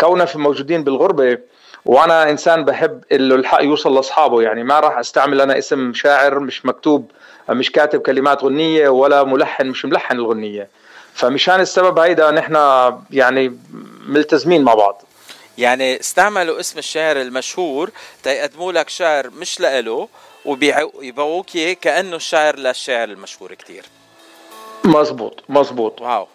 [0.00, 1.38] كوننا في موجودين بالغربة
[1.84, 4.42] وأنا إنسان بحب إنه الحق يوصل لأصحابه.
[4.42, 7.10] يعني ما راح أستعمل أنا اسم شاعر مش مكتوب
[7.48, 10.68] مش كاتب كلمات غنية ولا ملحن مش ملحن الغنية.
[11.14, 12.54] فمشان السبب هيدا نحن
[13.10, 13.58] يعني
[14.06, 15.02] ملتزمين مع بعض.
[15.58, 17.90] يعني استعملوا اسم الشاعر المشهور
[18.22, 20.08] تيقدموا لك شعر مش لإله
[20.44, 23.84] ويبيعوك إياه كأنه الشاعر للشاعر المشهور كتير.
[24.84, 26.26] مزبوط مزبوط wow.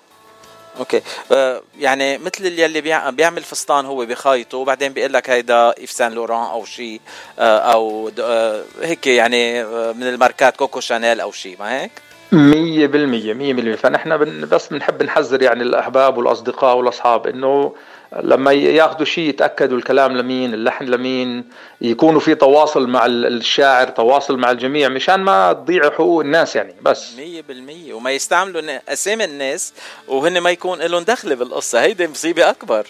[0.79, 1.01] Okay.
[1.31, 5.91] آه يعني مثل اللي يلي بيع- بيعمل فستان هو بخيطه وبعدين بيقول لك هيدا ايف
[5.91, 7.01] سان لوران أو شيء
[7.39, 11.91] آه أو آه هيك يعني آه من الماركات كوكو شانيل أو شيء ما هيك؟
[12.31, 13.75] مية بالمية مية بالمية.
[13.75, 17.75] فنحن بن بس بنحب نحذر يعني الأحباب والأصدقاء والأصحاب إنه
[18.15, 21.43] لما ياخذوا شيء يتأكدوا الكلام لمين اللحن لمين
[21.81, 26.75] يكونوا في تواصل مع ال- الشاعر تواصل مع الجميع مشان ما تضيع حقوق الناس يعني
[26.81, 27.15] بس.
[27.17, 27.93] مية بالمية.
[27.93, 29.73] وما يستعملوا أسامي الناس
[30.07, 31.81] وهن ما يكون لهم دخل بالقصة.
[31.81, 32.87] هيدي مصيبة أكبر.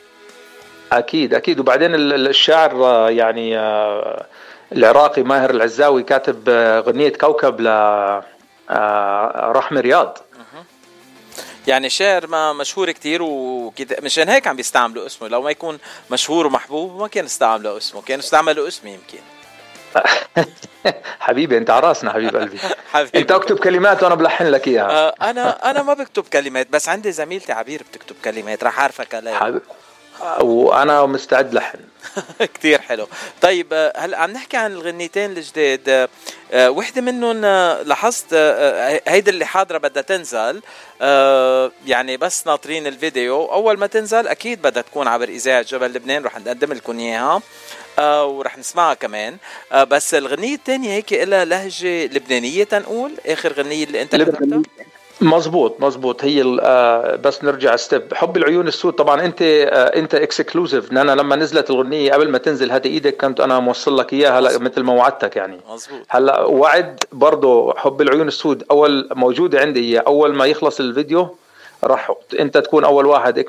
[0.91, 1.59] أكيد أكيد.
[1.59, 4.26] وبعدين ال- ال- الشاعر آه، يعني آه،
[4.72, 7.68] العراقي ماهر العزاوي كاتب آه، غنية كوكب ل
[9.51, 10.18] رحمة رياض.
[11.68, 13.97] يعني شاعر ما مشهور كتير وكده.
[14.03, 15.28] مشان هيك عم بيستعملوا اسمه.
[15.28, 15.80] لو ما يكون
[16.11, 18.01] مشهور ومحبوب ما كان استعملوا اسمه.
[18.01, 19.20] كانوا استعملوا اسمي يمكن.
[21.20, 22.59] حبيبي أنت على راسنا حبيب قلبي.
[22.93, 23.20] حبيبي.
[23.20, 24.91] أنت اكتب كلمات وأنا بلحن لك إياها.
[24.91, 28.63] آه، أنا أنا ما بكتب كلمات بس عندي زميلتي عبير بتكتب كلمات.
[28.63, 29.39] رح أعرفك عليها.
[29.39, 29.61] حبيب.
[30.41, 31.80] وأنا مستعد لحن.
[32.53, 33.08] كتير حلو.
[33.41, 36.10] طيب آه، هلا عم نحكي عن الغنيتين الجداد آه،
[36.51, 37.41] آه، وحدة منهم
[37.86, 38.34] لاحظت
[39.08, 40.62] هيدي اللي حاضرة بدها تنزل.
[41.86, 43.45] يعني بس ناطرين الفيديو.
[43.45, 47.41] أول ما تنزل أكيد بدها تكون عبر إذاعة جبل لبنان رح نقدم لكم إياها.
[48.24, 49.38] ورح نسمعها كمان.
[49.76, 54.62] بس الغنية الثانية هيك لها لهجة لبنانية تنقول؟ آخر غنية اللي أنت كتبتها
[55.22, 60.91] مزبوط مزبوط هي آه، بس نرجع step حب العيون السود طبعا أنت آه، أنت exclusive
[60.91, 64.57] أنا لما نزلت الغنيه قبل ما تنزل هذه إيدك كنت أنا موصل لك إياها هلا
[64.57, 65.57] مثل ما وعدتك يعني.
[65.74, 68.63] مزبوط هلأ وعد برضه حب العيون السود.
[68.72, 71.36] أول موجودة عندي هي أول ما يخلص الفيديو
[71.84, 73.39] راح أنت تكون أول واحد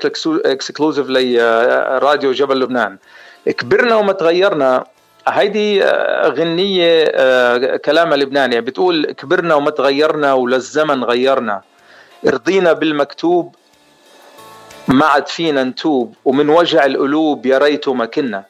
[0.45, 2.97] اكسكلوزيف لراديو جبل لبنان.
[3.45, 4.85] كبرنا وما تغيرنا.
[5.27, 8.61] هيدي آه، غنية آه، كلامها لبناني.
[8.61, 11.61] بتقول كبرنا وما تغيرنا وللزمن غيرنا.
[12.27, 13.55] ارضينا بالمكتوب
[14.87, 16.15] ما عاد فينا نتوب.
[16.25, 18.43] ومن وجع القلوب يا ريت ما كنا.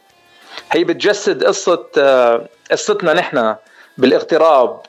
[0.71, 3.55] هي بتجسد قصة آه، قصتنا نحن
[3.97, 4.79] بالاغتراب.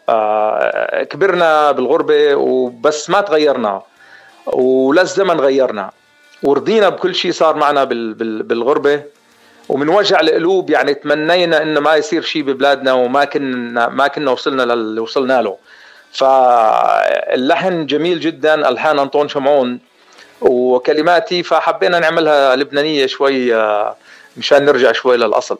[1.10, 3.82] كبرنا بالغربة وبس ما تغيرنا
[4.46, 5.90] وللزمن غيرنا.
[6.42, 9.02] ورضينا بكل شيء صار معنا بال- بال- بالغربة.
[9.68, 14.62] ومن وجع القلوب يعني تمنينا إنه ما يصير شيء ببلادنا وما كنا ما كنا وصلنا
[14.62, 15.56] للي وصلنا له.
[16.12, 18.68] فاللحن جميل جدا.
[18.68, 19.80] ألحان أنطون شمعون.
[20.40, 23.96] وكلماتي فحبينا نعملها لبنانية شوي آه،
[24.36, 25.58] مشان نرجع شوي للأصل.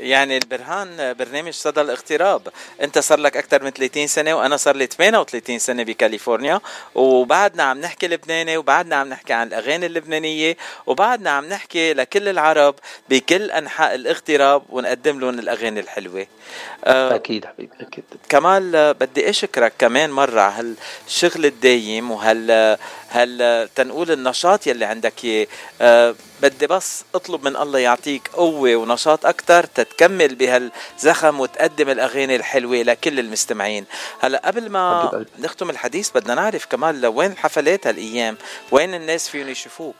[0.00, 2.48] يعني البرهان برنامج صدى الاغتراب.
[2.82, 6.60] انت صار لك أكثر من 30 سنة وأنا صار لي 38 سنة بكاليفورنيا.
[6.94, 12.74] وبعدنا عم نحكي لبناني وبعدنا عم نحكي عن الأغاني اللبنانية وبعدنا عم نحكي لكل العرب
[13.08, 16.26] بكل أنحاء الاغتراب ونقدم لهم الأغاني الحلوة.
[16.84, 18.04] آه أكيد حبيبي أكيد.
[18.28, 20.74] كمال آه، بدي أشكرك كمان مرة على
[21.06, 22.78] هالشغل الدايم وهال
[23.08, 25.48] هل تنقول النشاط يلي عندك
[25.80, 32.76] أه بدي بس اطلب من الله يعطيك قوة ونشاط أكثر تتكمل بهالزخم وتقدم الأغاني الحلوة
[32.76, 33.84] لكل المستمعين.
[34.20, 38.36] هلا قبل ما نختم الحديث بدنا نعرف كمان وين الحفلات هالأيام؟
[38.70, 39.96] وين الناس فيهم يشوفوك؟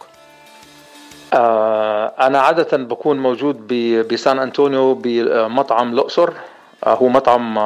[1.32, 3.66] آه أنا عادة بكون موجود
[4.12, 6.30] بسان أنطونيو بمطعم الأقصر.
[6.84, 7.58] آه هو مطعم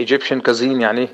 [0.00, 1.08] ايجيبشن كازين يعني.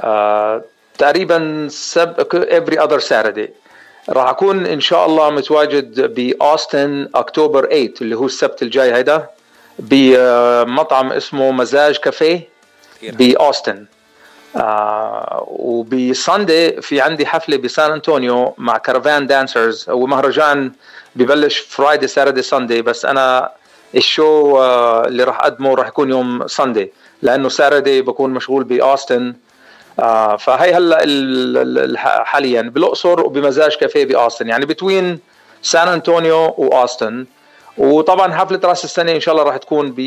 [0.00, 0.64] آه
[0.98, 2.14] تقريبا سب
[2.50, 3.65] every other Saturday.
[4.08, 9.26] راح أكون إن شاء الله متواجد بأوستن أكتوبر 8 اللي هو السبت الجاي هيدا
[9.78, 12.48] بمطعم اسمه مزاج كافيه
[13.02, 13.84] بأوستن.
[14.56, 20.72] آه وب Sunday في عندي حفلة بسان أنطونيو مع كارفان dancers هو مهرجان
[21.16, 23.50] ببلش Friday Saturday Sunday بس أنا
[23.94, 26.92] ال show آه اللي راح أقدمه راح يكون يوم Sunday
[27.22, 29.34] لأنه Saturday بكون مشغول بأوستن.
[29.98, 35.20] آه فهي هلا حاليا بالأقصر وبمزاج كافيه باوستن يعني between
[35.62, 37.26] سان انطونيو واوستن
[37.78, 40.00] وطبعا حفلة راس السنة إن شاء الله راح تكون ب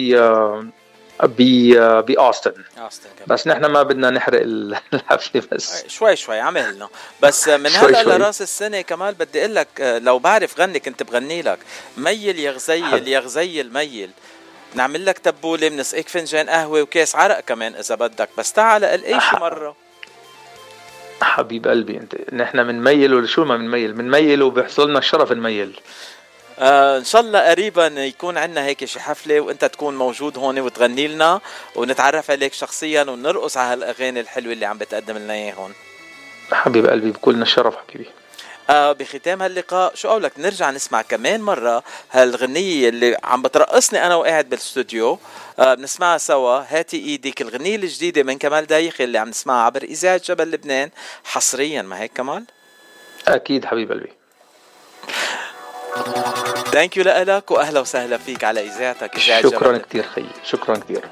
[1.24, 1.42] ب
[2.06, 2.54] باوستن
[3.28, 4.42] بس نحن ما بدنا نحرق
[4.94, 5.84] الحفلة بس.
[5.88, 6.88] شوي شوي عملنا
[7.22, 9.68] بس من هلا لراس السنة كمال بدي أقول لك
[10.04, 11.60] لو بعرف غني كنت بغني لك.
[11.98, 14.10] ميل يا غزيل يا غزيل ميل.
[14.74, 18.30] نعمل لك تبولة بنسقيك فنجان قهوة وكاس عرق كمان إذا بدك.
[18.38, 19.76] بس تعال قل اي شي مرة.
[21.22, 25.80] حبيب قلبي انت نحن بنميل ولا شو ما بنميل بنميل وبيحصل لنا الشرف نميل.
[26.60, 31.08] آه إن شاء الله قريبا يكون عندنا هيك شي حفلة وأنت تكون موجود هون وتغني
[31.08, 31.42] لنا
[31.76, 35.74] ونتعرف عليك شخصيا ونرقص على هالأغاني الحلوة اللي عم بتقدم لنا إياهم.
[36.52, 38.10] حبيب قلبي بكلنا الشرف حبيبي.
[38.70, 39.96] آه بختام هاللقاء.
[39.96, 45.20] شو قولك نرجع نسمع كمان مرة هالغنية اللي عم بترقصني أنا وقاعد بالاستوديو
[45.60, 46.64] آه بنسمعها سوا.
[46.70, 50.90] هاتي إيدك الغنية الجديدة من كمال دايخ اللي عم نسمعها عبر إذاعة جبل لبنان
[51.24, 51.82] حصريا.
[51.82, 52.46] ما هيك كمال؟
[53.28, 54.14] أكيد حبيب قلبي.
[56.72, 60.30] thank you لك واهلا وسهلا فيك على إذاعتك شكرا كثير خيي.
[60.44, 61.06] شكرا كثير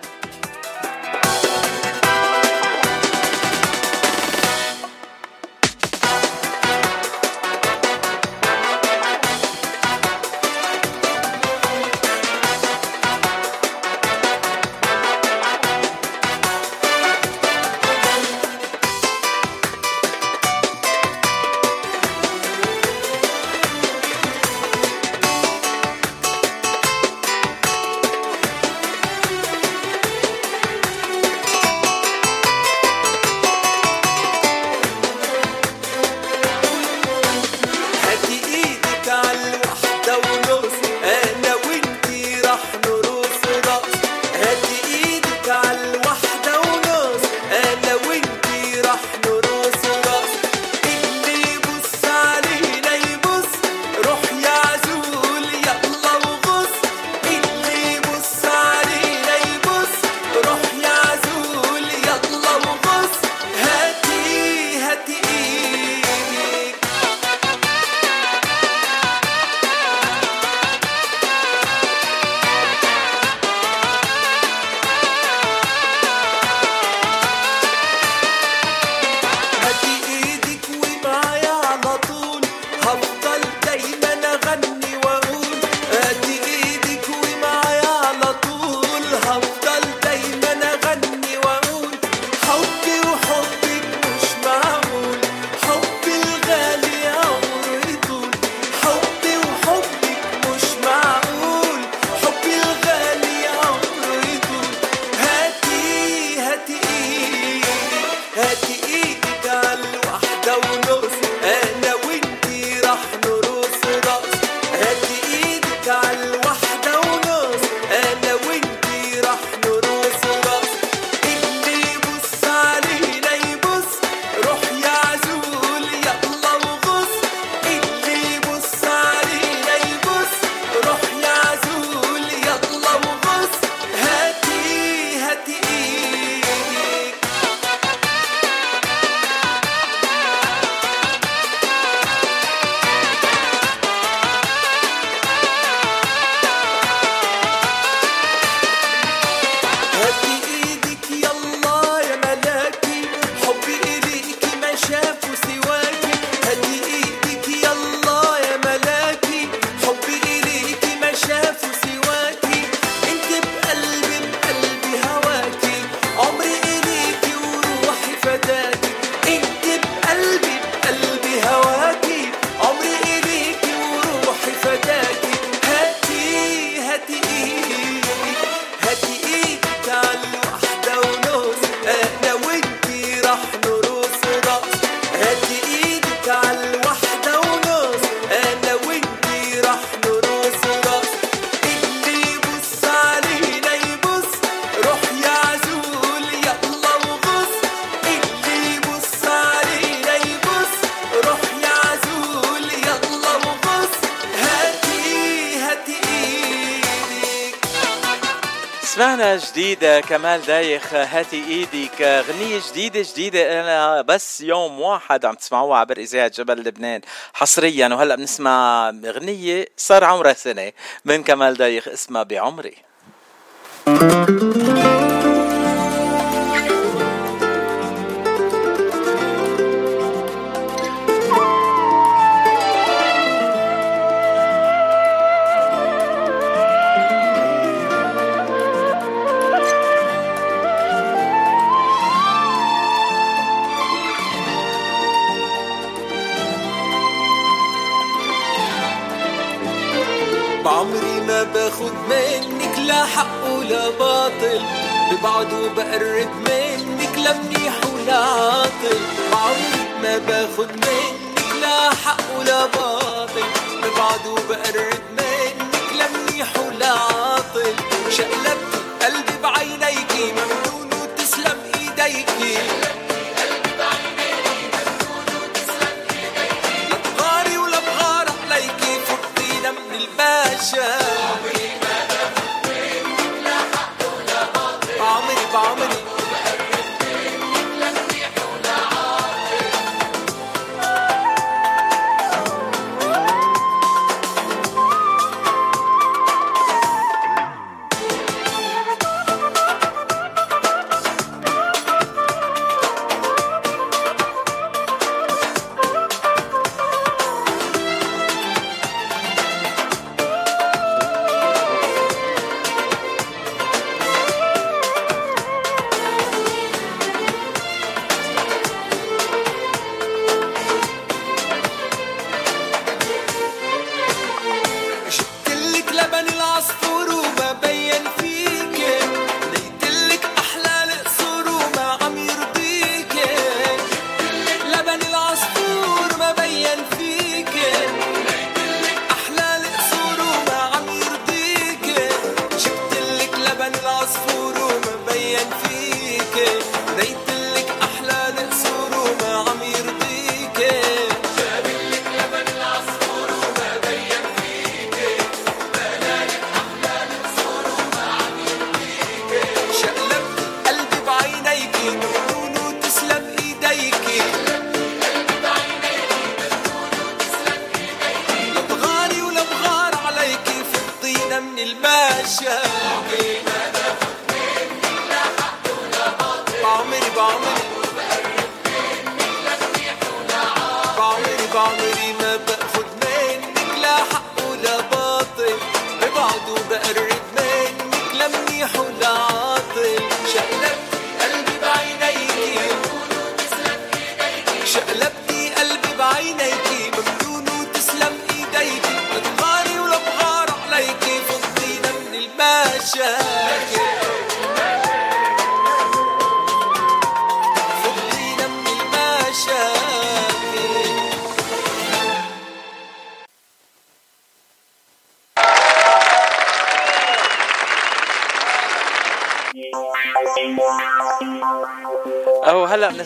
[209.57, 215.97] جديدة كمال دايخ هاتي إيدك غنية جديدة جديدة أنا بس يوم واحد عم تسمعوها عبر
[215.97, 217.01] إذاعة جبل لبنان.
[217.33, 220.71] حصريا وهلأ بنسمع غنية صار عمرها سنة
[221.05, 222.86] من كمال دايخ اسمها بعمري.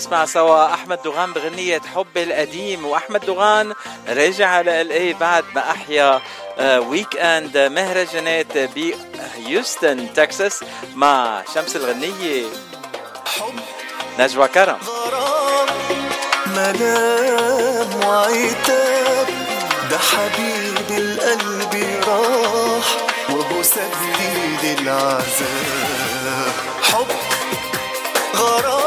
[0.02, 3.74] نسمع سوا أحمد دوغان بغنية حب القديم وأحمد دوغان
[4.10, 6.22] رجع لإلي بعد ما أحيا
[6.60, 10.64] آه، weekend مهرجانات بهيوستن تكساس
[10.96, 12.46] مع شمس الغنية.
[13.26, 13.60] حب
[14.20, 14.78] نجوى كرم.
[16.48, 19.28] ملام وعتاب
[19.92, 22.88] ده حبيب القلب راح
[23.30, 26.54] وهو سديد العذاب.
[26.84, 27.08] حب
[28.36, 28.81] غرام.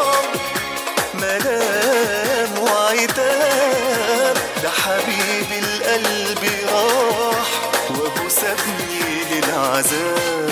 [9.75, 10.51] العذاب.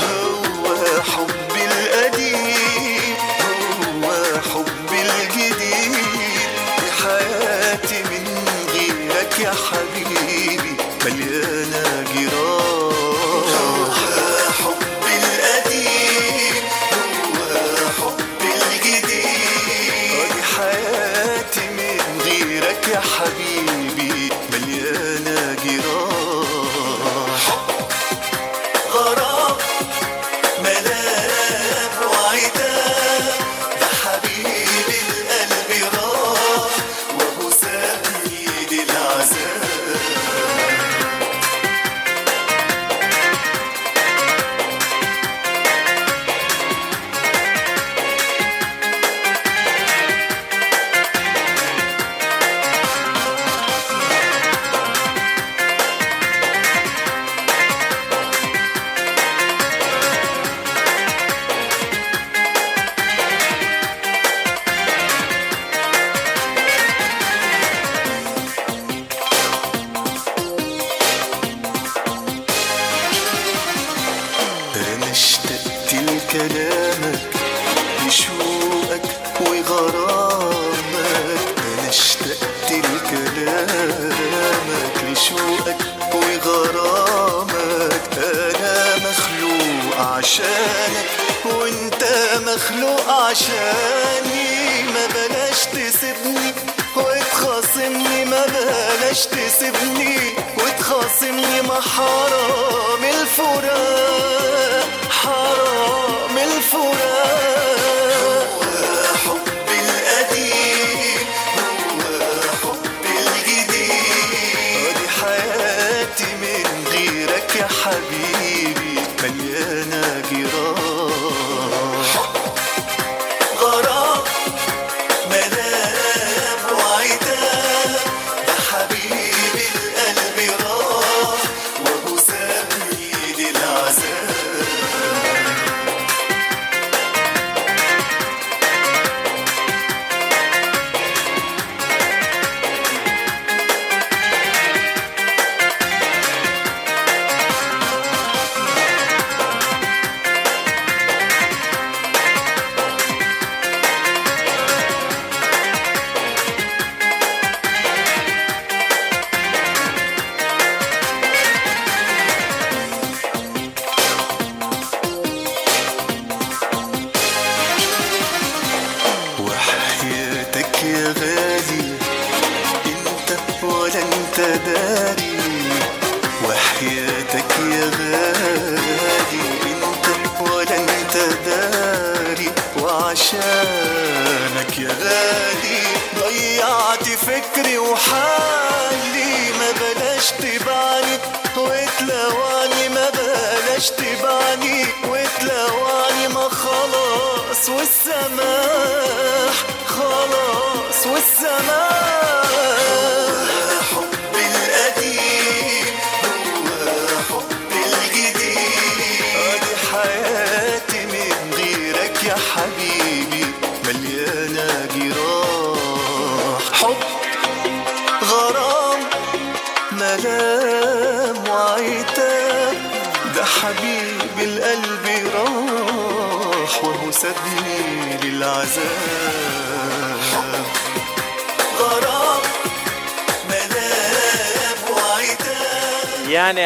[0.00, 3.16] هو حبي القديم
[4.02, 5.94] هو حبي الجديد.
[7.02, 8.24] حياتي من
[8.72, 9.83] غيرك يا حبيبي.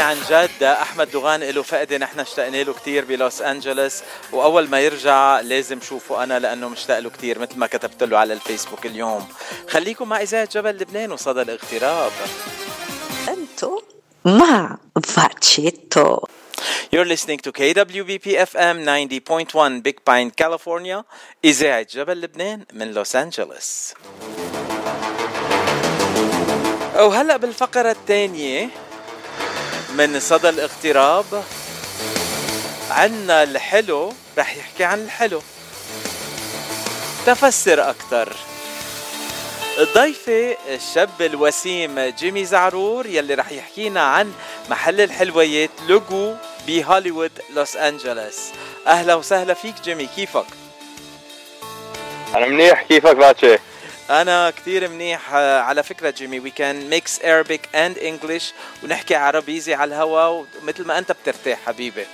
[0.00, 0.62] عن جد.
[0.62, 6.22] أحمد دوغان له فقده نحن اشتقنا له كثير بلوس انجلوس وأول ما يرجع لازم شوفه
[6.22, 9.28] أنا لأنه مشتاق له كثير مثل ما كتبت له على الفيسبوك اليوم.
[9.68, 12.12] خليكم مع اذاعه جبل لبنان وصدى الاغتراب.
[13.28, 13.82] أنتو
[14.24, 16.18] مع فاتشيتو.
[16.94, 21.04] You're listening to KWBP FM 90.1 Big Pine, California.
[21.44, 23.94] إذاعة جبل لبنان من لوس أنجلوس
[26.96, 28.70] وهلأ بالفقرة الثانية
[29.94, 31.44] من صدى الاغتراب.
[32.90, 35.42] عنا الحلو رح يحكي عن الحلو.
[37.26, 38.36] تفسر أكثر
[39.78, 44.32] الضيفة الشاب الوسيم جيمي زعرور يلي رح يحكينا عن
[44.70, 46.34] محل الحلويات لوجو
[46.66, 48.38] بهوليوود لوس أنجلوس.
[48.86, 50.46] أهلا وسهلا فيك جيمي كيفك؟
[52.34, 53.58] أنا منيح كيفك باتشي
[54.10, 58.44] أنا كتير منيح آه، على فكرة جيمي we can mix Arabic and English
[58.84, 62.06] ونحكي عربيزي على الهوا مثل ما أنت بترتاح حبيبي.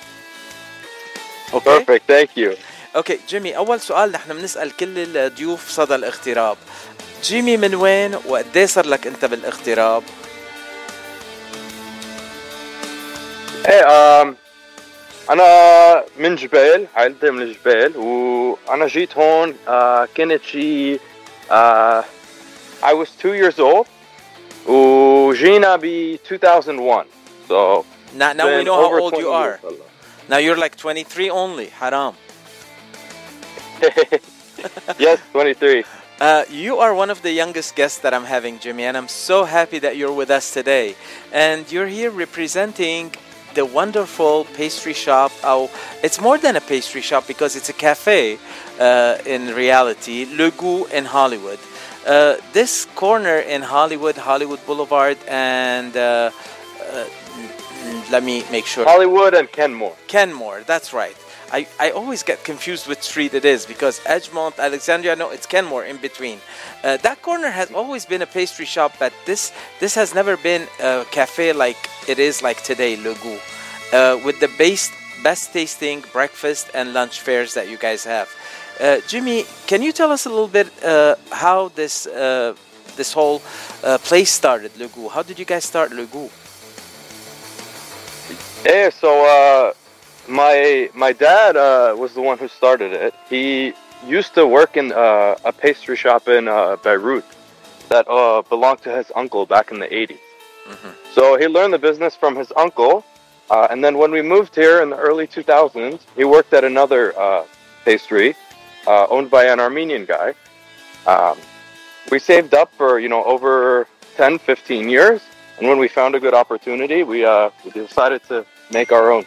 [1.53, 1.71] Okay?
[1.71, 2.55] Perfect thank you
[2.97, 6.57] okay جيمي أول سؤال نحن بنسأل كل الضيوف صدى الاغتراب.
[7.23, 10.03] جيمي من وين وقديه صار لك أنت بالاغتراب؟
[13.69, 14.35] إيه
[15.31, 20.99] أنا من جبال عائلتي من الجبال وأنا جيت هون آه كنت شي
[21.51, 22.03] Uh,
[22.83, 23.89] I was two years old.
[24.67, 27.07] Ujinabi 2001.
[27.49, 27.85] So
[28.15, 29.61] now, now we know how old you are.
[29.63, 29.81] Years.
[30.29, 31.67] Now you're like 23 only.
[31.67, 32.15] Haram.
[34.99, 35.85] yes, 23.
[36.21, 39.45] Uh, you are one of the youngest guests that I'm having, Jimmy, and I'm so
[39.45, 40.95] happy that you're with us today.
[41.33, 43.13] And you're here representing
[43.55, 45.33] the wonderful pastry shop.
[45.43, 45.71] Oh,
[46.03, 48.39] it's more than a pastry shop because it's a cafe
[48.79, 51.59] uh, in reality, Le Goût in Hollywood.
[52.07, 56.31] Uh, this corner in Hollywood, Hollywood Boulevard, and uh,
[56.93, 57.07] uh,
[58.11, 58.85] let me make sure.
[58.85, 61.17] Hollywood and Kenmore Kenmore, that's right.
[61.53, 65.85] I, I always get confused which street it is because Edgemont, Alexandria, no, it's Kenmore
[65.85, 66.41] in between.
[66.83, 70.67] Uh, that corner has always been a pastry shop, but this this has never been
[70.81, 73.41] a cafe like it is like today, Le Goût.
[73.93, 74.91] Uh, with the base
[75.23, 78.29] best tasting breakfast and lunch fairs that you guys have.
[78.81, 82.55] Uh, Jimmy, can you tell us a little bit uh, how this uh,
[82.97, 83.41] this whole
[83.85, 85.11] uh, place started, Lugu?
[85.11, 86.31] How did you guys start Lugu?
[88.65, 89.73] Yeah, so uh,
[90.27, 93.15] my my dad uh, was the one who started it.
[93.29, 93.75] He
[94.07, 97.25] used to work in uh, a pastry shop in uh, Beirut
[97.91, 100.19] that uh, belonged to his uncle back in the 80s.
[101.15, 103.05] So he learned the business from his uncle,
[103.51, 107.17] uh, and then when we moved here in the early 2000s, he worked at another
[107.19, 107.45] uh,
[107.85, 108.35] pastry
[108.87, 110.35] uh, owned by an Armenian guy.
[111.07, 111.39] Um,
[112.11, 115.21] we saved up for you know over 10, 15 years,
[115.59, 119.25] and when we found a good opportunity, we uh, we decided to make our own.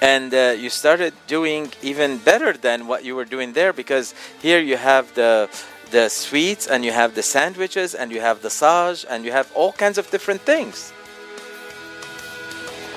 [0.00, 4.60] and uh, you started doing even better than what you were doing there because here
[4.60, 5.48] you have the
[5.90, 9.46] the sweets and you have the sandwiches and you have the sage and you have
[9.54, 10.92] all kinds of different things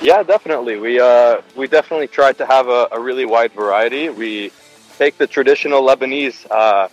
[0.02, 0.76] Yeah, definitely.
[0.78, 4.08] We uh, we definitely tried to have a, a really wide variety.
[4.10, 4.50] We
[4.97, 6.87] take the traditional Lebanese uh,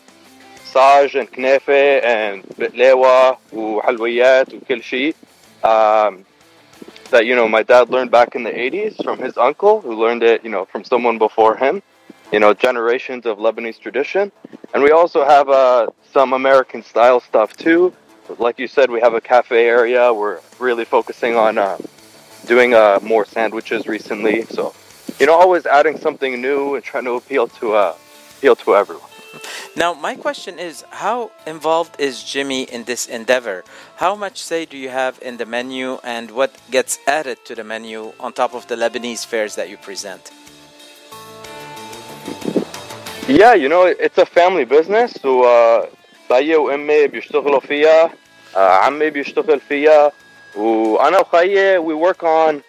[0.64, 5.14] saj and knefe and bitlewa وحلويات وكل شيء
[5.62, 6.24] um,
[7.10, 10.22] that you know my dad learned back in the 80s from his uncle who learned
[10.22, 11.82] it you know from someone before him
[12.32, 14.32] you know generations of Lebanese tradition
[14.72, 17.92] and we also have uh, some American style stuff too
[18.38, 21.78] like you said we have a cafe area we're really focusing on uh,
[22.44, 24.42] doing uh, more sandwiches recently.
[24.44, 24.74] So,
[25.18, 27.96] you know, always adding something new and trying to appeal to uh,
[28.38, 29.10] appeal to everyone.
[29.76, 33.64] now my question is how involved is jimmy in this endeavor
[33.96, 37.64] how much say do you have in the menu and what gets added to the
[37.64, 40.30] menu on top of the lebanese fairs that you present
[43.26, 45.12] Yeah, you know, it's a family business.
[45.22, 45.86] So, uh,
[46.30, 48.10] بيي وامي بيشتغلوا فيها
[48.54, 50.12] uh, عمي بيشتغل فيها
[50.56, 52.62] وانا وخيي we work on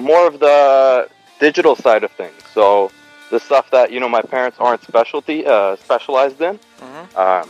[0.00, 1.08] more of the
[1.49, 2.39] digital side of things.
[2.57, 2.65] So
[3.33, 6.55] the stuff that you know my parents aren't specialty uh, specialized in.
[7.23, 7.47] Um,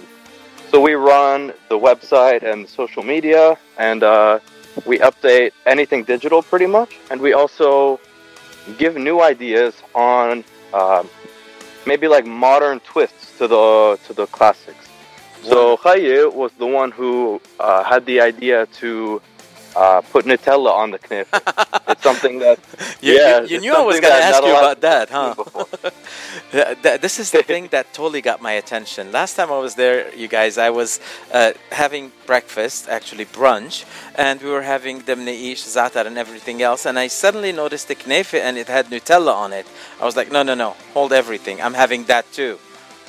[0.70, 1.40] so we run
[1.74, 3.44] the website and social media,
[3.88, 4.40] and uh,
[4.90, 8.00] we update anything digital pretty much, and we also
[8.82, 10.44] give new ideas on
[10.80, 11.04] um,
[11.92, 13.66] maybe like modern twists to the
[14.06, 14.86] to the classics.
[15.52, 19.22] So Khaye was the one who uh, had the idea to
[19.76, 21.30] uh, put Nutella on the kniff.
[21.88, 22.60] it's something that
[23.02, 25.34] You, yeah, you, you knew I was going to ask you about that, huh?
[25.34, 25.68] do before.
[26.52, 29.12] Th- th- this is the thing that totally got my attention.
[29.12, 31.00] Last time I was there, you guys, I was
[31.34, 36.86] uh, having breakfast, actually brunch, and we were having the mneish, zatar, and everything else.
[36.86, 39.68] And I suddenly noticed the knefe and it had Nutella on it.
[40.00, 41.62] I was like, no, no, no, hold everything.
[41.62, 42.60] I'm having that too.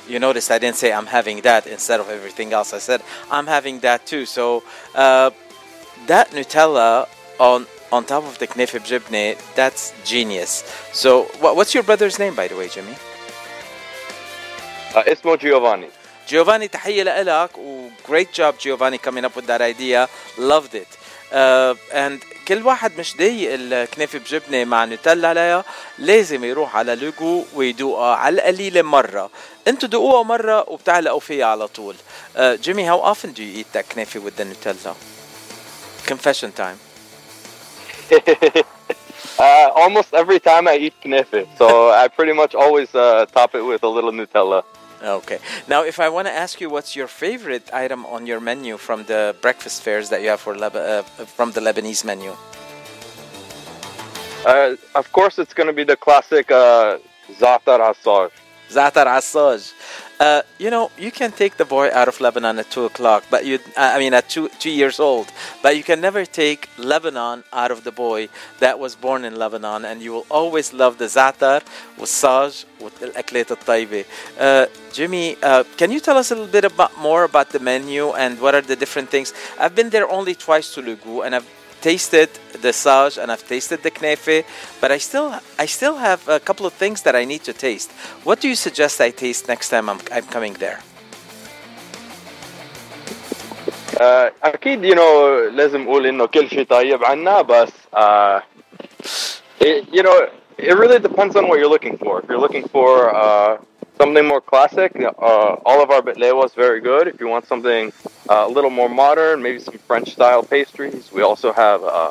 [0.07, 2.73] You noticed I didn't say I'm having that instead of everything else.
[2.73, 4.25] I said I'm having that too.
[4.25, 4.63] So
[4.95, 5.31] uh,
[6.07, 7.07] that Nutella
[7.39, 10.63] on on top of the knefe bjibne, that's genius.
[10.91, 12.95] So what, what's your brother's name, by the way, Jimmy?
[14.95, 15.89] Uh, اسمه Giovanni.
[16.27, 20.97] Giovanni تحية لك و great job Giovanni coming up with that idea loved it
[21.31, 25.65] uh, and كل واحد مش ضايق الكنافة بجبنة مع نوتيلا عليها
[25.99, 29.29] لازم يروح على لوجو ويدوقها على القليلة مرة
[29.67, 31.95] أنتوا دوقوها مرة وبتعلقوا فيها على طول
[32.35, 35.16] uh, Jimmy how often do you eat that كنافة with the Nutella
[36.11, 36.77] confession time
[39.39, 43.61] Uh, almost every time I eat knefe, so I pretty much always uh, top it
[43.61, 44.63] with a little Nutella.
[45.03, 45.37] Okay.
[45.67, 49.03] Now, if I want to ask you, what's your favorite item on your menu from
[49.03, 52.35] the breakfast fairs that you have for Leb- uh, from the Lebanese menu?
[54.43, 56.97] Uh, of course, it's going to be the classic uh,
[57.33, 58.31] za'atar asar.
[58.70, 59.72] Za'atar Assaj.
[60.18, 63.44] Uh, you know, you can take the boy out of Lebanon at two o'clock, but
[63.44, 65.26] you, I mean, at two two years old,
[65.62, 68.28] but you can never take Lebanon out of the boy
[68.60, 71.62] that was born in Lebanon, and you will always love the za'atar,
[71.98, 74.04] والساج, والأكلات الطيبة.
[74.38, 78.12] Uh, Jimmy, uh, can you tell us a little bit about more about the menu
[78.12, 79.34] and what are the different things?
[79.58, 81.48] I've been there only twice to Lugu, and I've
[81.80, 82.30] tasted
[82.62, 84.44] the saj and I've tasted the knefe,
[84.80, 87.90] but I still I still have a couple of things that I need to taste.
[88.24, 90.80] What do you suggest I taste next time I'm, I'm coming there?
[94.00, 98.40] Uh, أكيد you know لازم أقول إنه كل شيء طيب عنا بس uh,
[99.60, 102.20] it, you know it really depends on what you're looking for.
[102.20, 103.58] If you're looking for uh,
[103.98, 107.08] something more classic, uh, all of our bitlewa is very good.
[107.08, 107.92] If you want something
[108.28, 112.10] uh, a little more modern, maybe some French style pastries, we also have uh,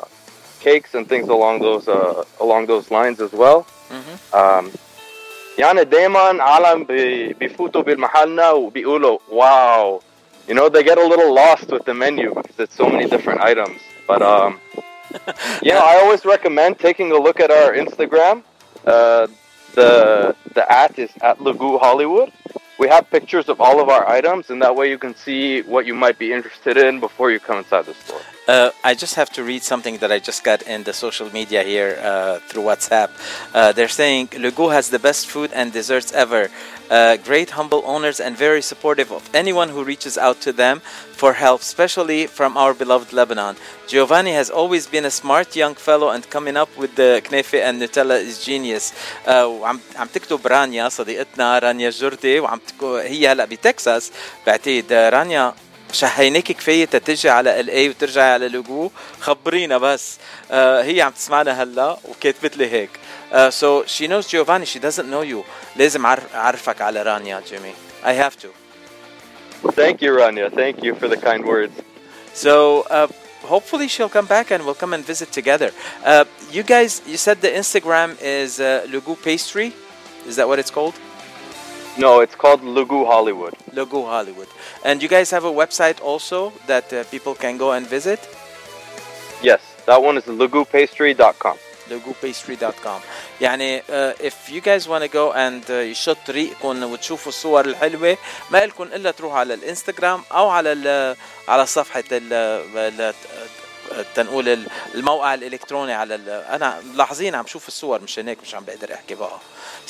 [0.60, 3.66] cakes and things along those uh, along those lines as well.
[4.32, 4.70] Um,
[5.58, 10.00] يعني دايما عالم بي- بيفوتوا بالمحلنا وبيقولوا wow
[10.48, 13.40] you know they get a little lost with the menu because it's so many different
[13.42, 14.58] items but um
[15.62, 18.42] you know I always recommend taking a look at our Instagram
[18.86, 19.26] Uh,
[19.77, 22.31] the the at is at Lagu Hollywood.
[22.79, 25.85] We have pictures of all of our items, and that way you can see what
[25.85, 28.21] you might be interested in before you come inside the store.
[28.48, 31.62] Uh, I just have to read something that I just got in the social media
[31.62, 33.10] here uh, through WhatsApp.
[33.54, 36.50] Uh, they're saying Lugu has the best food and desserts ever.
[36.90, 40.80] Uh, great, humble owners and very supportive of anyone who reaches out to them
[41.12, 43.54] for help, especially from our beloved Lebanon.
[43.86, 47.80] Giovanni has always been a smart young fellow and coming up with the knefe and
[47.80, 48.92] Nutella is genius.
[49.24, 54.12] Uh, وعم عم تكتب رانيا صديقتنا رانيا الجردي وعم تكو هي هلا بتكساس
[54.46, 55.54] بعتقد رانيا
[55.92, 58.90] شهيناك كفايه تتجي على ال اي وترجعي على لوجو
[59.20, 60.16] خبرينا بس
[60.50, 62.90] آه هي عم تسمعنا هلا وكاتبت لي هيك
[63.32, 65.44] uh, so she knows Giovanni she doesn't know you
[65.76, 67.72] لازم أعرف- اعرفك على رانيا جيمي
[68.04, 68.48] I have to
[69.80, 70.48] Thank you, Rania.
[70.62, 71.74] Thank you for the kind words.
[72.44, 72.54] so
[72.96, 73.06] uh,
[73.54, 75.70] hopefully she'll come back and we'll come and visit together
[76.10, 76.24] uh,
[76.56, 78.10] you guys you said the Instagram
[78.40, 79.68] is uh, Lugu pastry
[80.28, 80.94] is that what it's called
[81.98, 83.54] No, it's called Lugu Hollywood.
[83.78, 84.48] Lugu Hollywood
[84.84, 88.20] and you guys have a website also that uh, people can go and visit
[89.42, 91.56] Yes, that one is lugupastry.com.
[91.90, 93.00] lugupastry.com
[93.40, 98.16] يعني uh, if you guys want to go and uh, يشط ريقكم وتشوفوا الصور الحلوة
[98.50, 101.16] ما لكم إلا تروحوا على الانستغرام أو على ال
[101.48, 102.32] على صفحة ال
[102.76, 103.14] ال-
[104.14, 108.64] تنقول ال- الموقع الإلكتروني على ال أنا ملاحظين عم شوف الصور مش هيك مش عم
[108.64, 109.38] بقدر أحكي بقى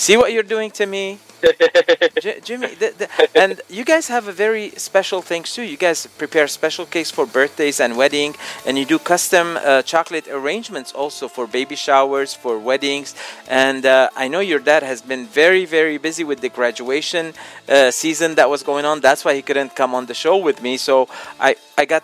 [0.06, 1.18] See what you're doing to me
[2.24, 3.06] J- Jimmy, the, the,
[3.42, 5.62] and you guys have a very special things too.
[5.72, 8.30] You guys prepare special cakes for birthdays and wedding,
[8.66, 13.08] and you do custom uh, chocolate arrangements also for baby showers, for weddings.
[13.48, 17.24] And uh, I know your dad has been very, very busy with the graduation
[17.68, 19.00] uh, season that was going on.
[19.00, 20.76] That's why he couldn't come on the show with me.
[20.76, 21.08] So
[21.40, 22.02] I, I got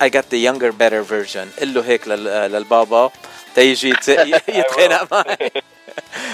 [0.00, 1.48] I got the younger, better version.
[1.58, 3.10] قل له هيك لل- للبابا
[3.54, 4.08] تيجي يت-
[4.48, 5.50] يتخانق معي.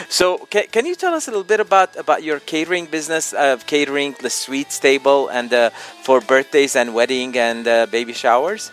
[0.08, 3.64] So can, can you tell us a little bit about about your catering business of
[3.66, 5.70] catering the sweets table and uh,
[6.02, 8.72] for birthdays and wedding and uh, baby showers?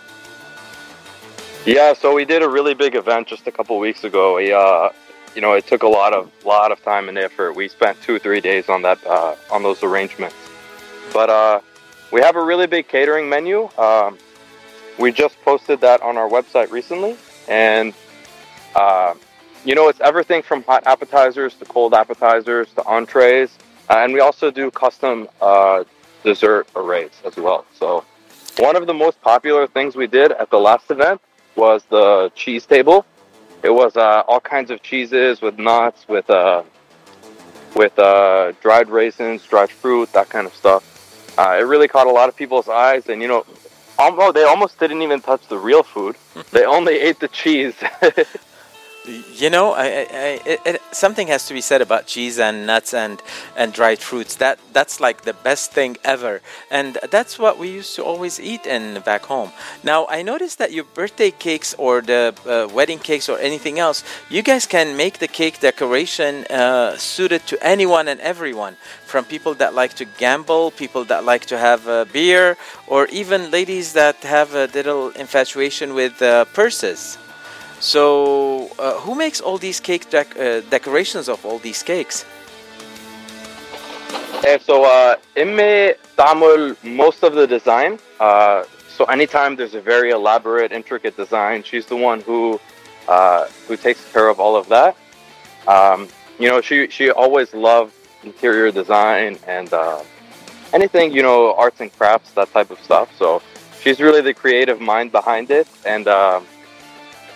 [1.64, 4.36] Yeah, so we did a really big event just a couple weeks ago.
[4.36, 4.88] We, uh,
[5.34, 7.54] you know, it took a lot of lot of time and effort.
[7.54, 10.36] We spent two three days on that uh, on those arrangements.
[11.12, 11.60] But uh,
[12.10, 13.68] we have a really big catering menu.
[13.78, 14.18] Um,
[14.97, 17.17] we just posted that on our website recently,
[17.47, 17.93] and
[18.75, 19.13] uh,
[19.63, 23.49] you know, it's everything from hot appetizers to cold appetizers to entrees,
[23.89, 25.83] uh, and we also do custom uh,
[26.23, 27.65] dessert arrays as well.
[27.73, 28.05] So,
[28.57, 31.19] one of the most popular things we did at the last event
[31.55, 33.05] was the cheese table.
[33.63, 36.63] It was uh, all kinds of cheeses with nuts, with uh,
[37.75, 40.91] with uh, dried raisins, dried fruit, that kind of stuff.
[41.37, 43.45] It really caught a lot of people's eyes, and you know,
[43.97, 46.15] almost oh, they almost didn't even touch the real food.
[46.51, 47.75] they only ate the cheese.
[49.07, 53.21] You know, I, I, it, something has to be said about cheese and nuts and,
[53.55, 54.35] and dried fruits.
[54.37, 56.41] That that's like the best thing ever,
[56.71, 59.51] and that's what we used to always eat in back home.
[59.83, 64.03] Now I noticed that your birthday cakes or the uh, wedding cakes or anything else,
[64.29, 68.75] you guys can make the cake decoration uh, suited to anyone and everyone,
[69.05, 72.57] from people that like to gamble, people that like to have uh, beer,
[72.87, 77.19] or even ladies that have a little infatuation with uh, purses.
[77.79, 82.25] So, uh, who makes all these cake dec uh, decorations of all these cakes?
[84.47, 87.99] And so, uh, Imme Tamul most of the design.
[88.19, 92.59] Uh, so, anytime there's a very elaborate, intricate design, she's the one who
[93.07, 94.95] uh, who takes care of all of that.
[95.67, 96.07] Um,
[96.39, 97.93] you know, she she always loved
[98.23, 100.01] interior design and uh,
[100.73, 103.09] anything you know, arts and crafts, that type of stuff.
[103.17, 103.41] So,
[103.81, 106.45] she's really the creative mind behind it, and um,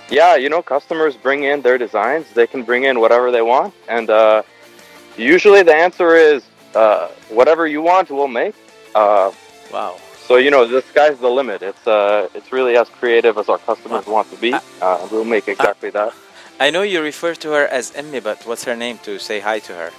[0.10, 2.26] yeah, you know, customers bring in their designs.
[2.34, 4.44] They can bring in whatever they want, and uh,
[5.18, 6.44] usually the answer is
[6.76, 8.56] uh, whatever you want, we'll make.
[8.96, 9.32] Uh,
[9.72, 9.98] Wow.
[10.28, 11.62] so you know, the sky's the limit.
[11.62, 14.52] It's uh, it's really as creative as our customers want to be.
[14.54, 16.12] Uh, we'll make exactly that.
[16.60, 19.60] I know you refer to her as Emmy, but what's her name to say hi
[19.60, 19.92] to her?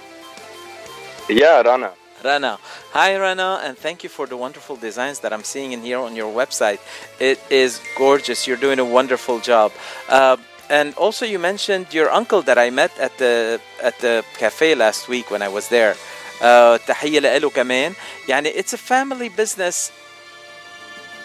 [1.29, 1.91] Yeah, Rana.
[2.24, 2.58] Rana.
[2.92, 6.16] Hi, Rana, and thank you for the wonderful designs that I'm seeing in here on
[6.16, 6.78] your website.
[7.20, 8.46] It is gorgeous.
[8.46, 9.70] You're doing a wonderful job.
[10.08, 10.36] Uh,
[10.70, 15.08] and also, you mentioned your uncle that I met at the at the cafe last
[15.08, 15.94] week when I was there.
[16.40, 17.94] Uh, تحية له كمان.
[18.28, 19.90] يعني it's a family business.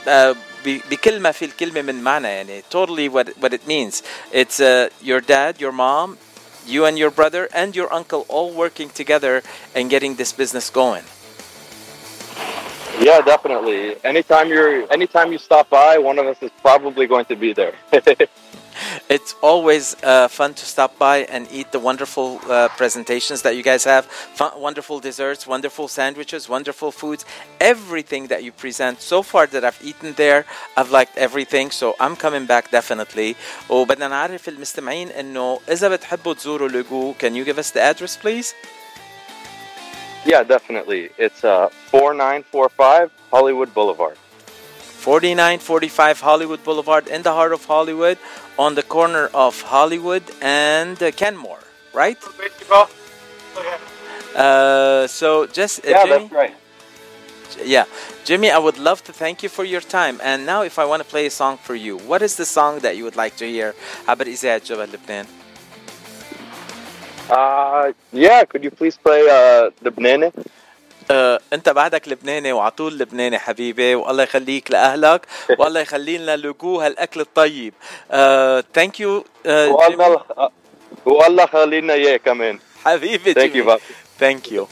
[0.06, 0.36] Uh,
[0.66, 4.04] ب- بكل ما في الكلمة من معنى يعني totally what what it means.
[4.32, 6.18] It's uh, your dad, your mom,
[6.67, 9.43] you and your brother and your uncle all working together
[9.75, 11.05] and getting this business going.
[12.99, 14.03] Yeah, definitely.
[14.05, 17.75] Anytime you're, anytime you stop by, one of us is probably going to be there.
[19.10, 23.64] It's always uh, fun to stop by and eat the wonderful uh, presentations that you
[23.64, 24.06] guys have.
[24.06, 27.26] Fun, wonderful desserts, wonderful sandwiches, wonderful foods.
[27.60, 30.46] Everything that you present so far that I've eaten there,
[30.78, 31.72] I've liked everything.
[31.72, 33.36] So I'm coming back definitely.
[33.70, 38.54] وبدنا نعرف المستمعين انه اذا بتحبوا تزوروا لوجو, can you give us the address please?
[40.26, 41.10] Yeah, definitely.
[41.18, 44.18] It's uh, 4945 Hollywood Boulevard.
[45.06, 48.18] 4945 Hollywood Boulevard in the heart of Hollywood
[48.58, 51.64] on the corner of Hollywood and uh, Kenmore,
[51.94, 52.18] right?
[54.36, 56.56] Uh, so just uh, Yeah, Jimmy, that's right.
[57.66, 57.86] yeah,
[58.24, 60.20] Jimmy, I would love to thank you for your time.
[60.24, 62.80] And now, if I want to play a song for you, what is the song
[62.80, 63.74] that you would like to hear?
[64.08, 65.26] عبر إذاعة جبل لبنان.
[67.30, 70.32] Uh, yeah, could you please play uh, the banana?
[71.11, 75.27] آه، انت بعدك لبناني وعطول لبناني حبيبي والله يخليك لأهلك
[75.59, 77.75] والله يخلي لنا لجو هالأكل الطيب
[78.75, 80.21] ثانك يو والله
[81.05, 82.59] والله خلينا إياه كمان.
[82.85, 83.81] حبيبي you, Bob.
[84.21, 84.69] ثانك يو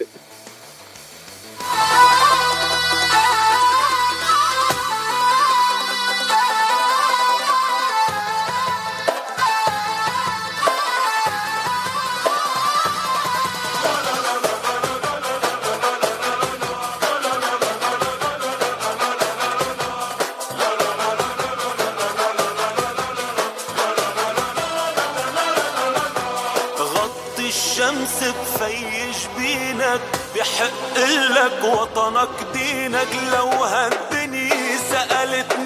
[30.55, 30.99] بحق
[31.31, 35.57] لك وطنك دينك لو هالدنيا سألت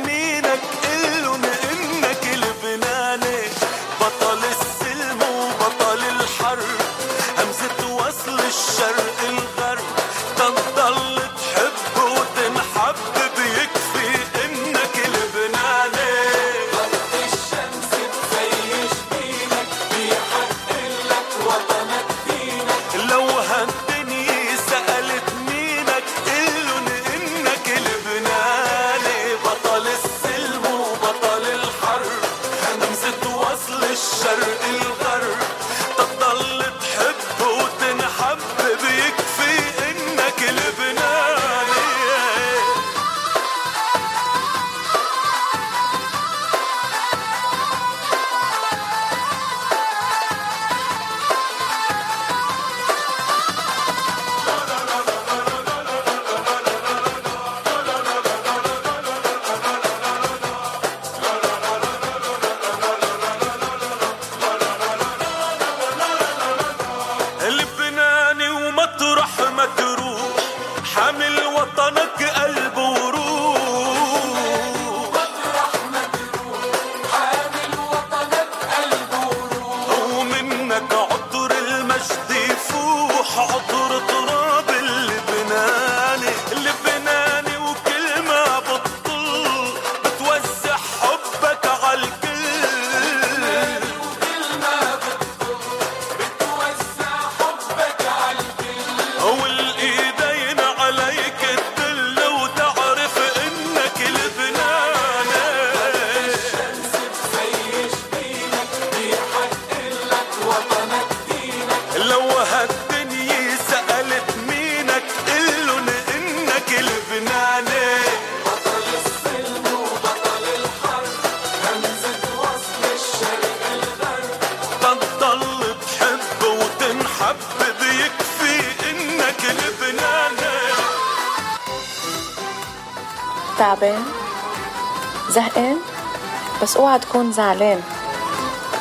[137.29, 137.81] تكون زعلان.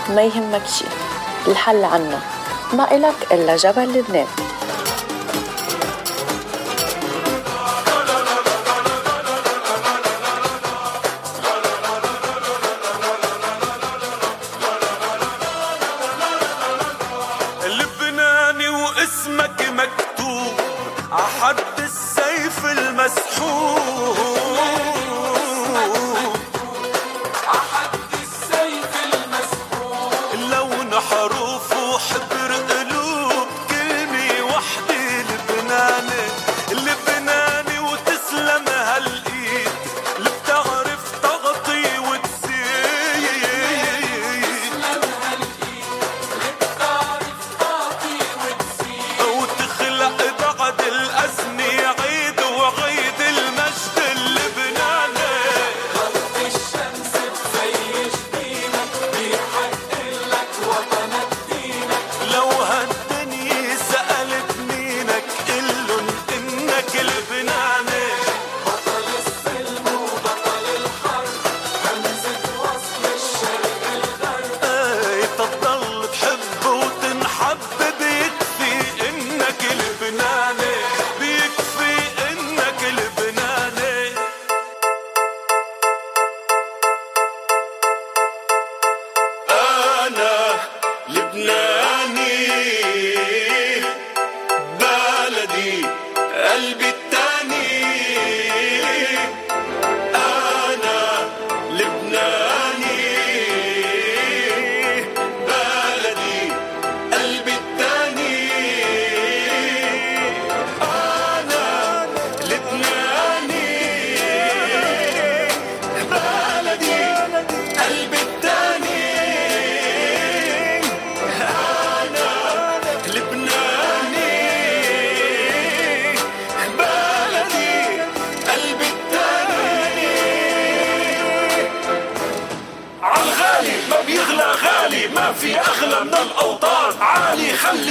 [0.10, 0.86] ما يهمك شي
[1.48, 2.20] الحل عنا.
[2.74, 4.28] ما إلك إلا جبل لبنان.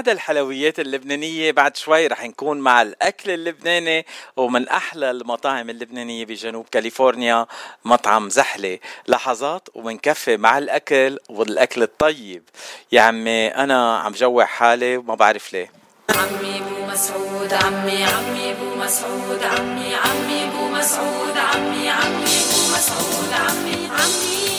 [0.00, 4.06] بعد الحلويات اللبنانية بعد شوي رح نكون مع الأكل اللبناني
[4.36, 7.46] ومن أحلى المطاعم اللبنانية بجنوب كاليفورنيا
[7.84, 8.78] مطعم زحلة.
[9.08, 12.42] لحظات ومنكفي مع الأكل والأكل الطيب.
[12.92, 15.72] يا عمي أنا عم جوع حالي وما بعرف ليه.
[16.10, 23.32] عمي بو مسعود عمي عمي بو مسعود عمي عمي بو مسعود عمي عمي بو مسعود
[23.32, 24.49] عمي عمي.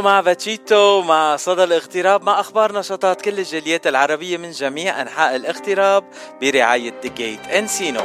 [0.00, 6.04] مع فاتشيتو مع صدى الاغتراب مع أخبار نشاطات كل الجاليات العربية من جميع أنحاء الاغتراب
[6.42, 8.02] برعاية The Gate Encino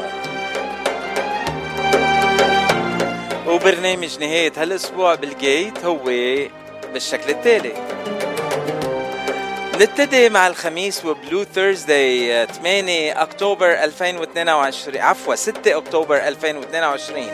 [3.48, 5.98] وبرنامج نهاية هالأسبوع بال Gate هو
[6.94, 7.74] بالشكل التالي.
[9.76, 17.28] نبتدي مع الخميس و Blue Thursday 8 أكتوبر 2022 عفوا 6 أكتوبر 2022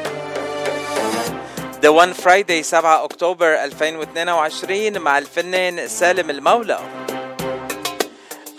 [1.82, 6.80] The One Friday 7 أكتوبر 2022 مع الفنان سالم المولى.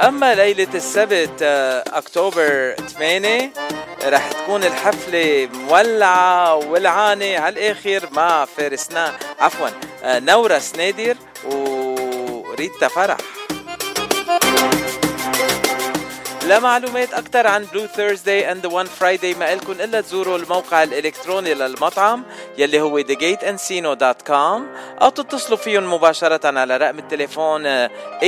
[0.00, 3.52] أما ليلة السبت آه، أكتوبر 8
[4.04, 9.68] رح تكون الحفلة مولعة ولعانة على الآخر مع فارسنا عفوا
[10.04, 13.16] آه، نورة سنادر وريتا فرح.
[16.46, 22.24] لمعلومات أكثر عن Blue Thursday and One Friday ما إلكن إلا تزوروا الموقع الإلكتروني للمطعم
[22.58, 24.60] يلي هو thegateencino.com
[25.02, 27.90] أو تتصلوا فيهم مباشرة على رقم التليفون آه،
[28.22, 28.24] 818-788-9800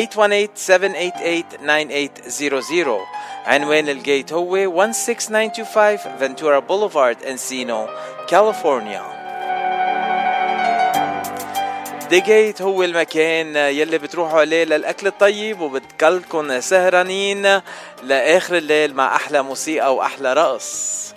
[3.47, 4.57] عنوان ال Gate هو
[4.93, 7.89] 16925 Ventura Boulevard Encino
[8.29, 9.24] كاليفورنيا
[12.11, 17.61] The Gate هو المكان يلي بتروحوا عليه للأكل الطيب وبتكلكن سهرانين
[18.03, 21.15] لآخر الليل مع أحلى موسيقى وأحلى رقص.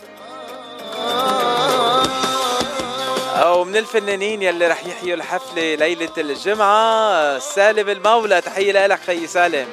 [3.35, 9.68] أو من الفنانين يلي رح يحيوا الحفلة ليلة الجمعة سالم المولى تحية لك خي سالم.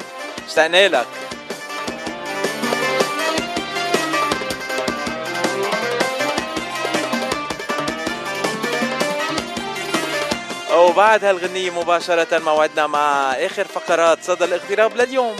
[0.48, 1.06] اشتقنا لك.
[10.84, 15.36] وبعد هالغنية مباشرة موعدنا مع آخر فقرات صدى الاغتراب لليوم.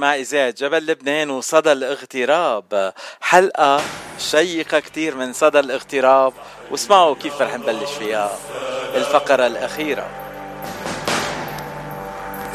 [0.00, 2.92] مع إذاعة جبل لبنان وصدى الاغتراب.
[3.20, 3.80] حلقة
[4.18, 6.32] شيقة كتير من صدى الاغتراب.
[6.70, 8.30] واسمعوا كيف رح نبلش فيها.
[8.94, 10.08] الفقرة الأخيرة.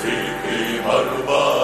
[0.02, 1.56] فيكي مربى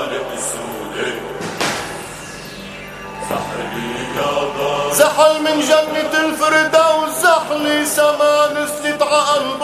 [4.92, 9.64] زحل من جنة الفردوس زحلي سما نزلت عقلب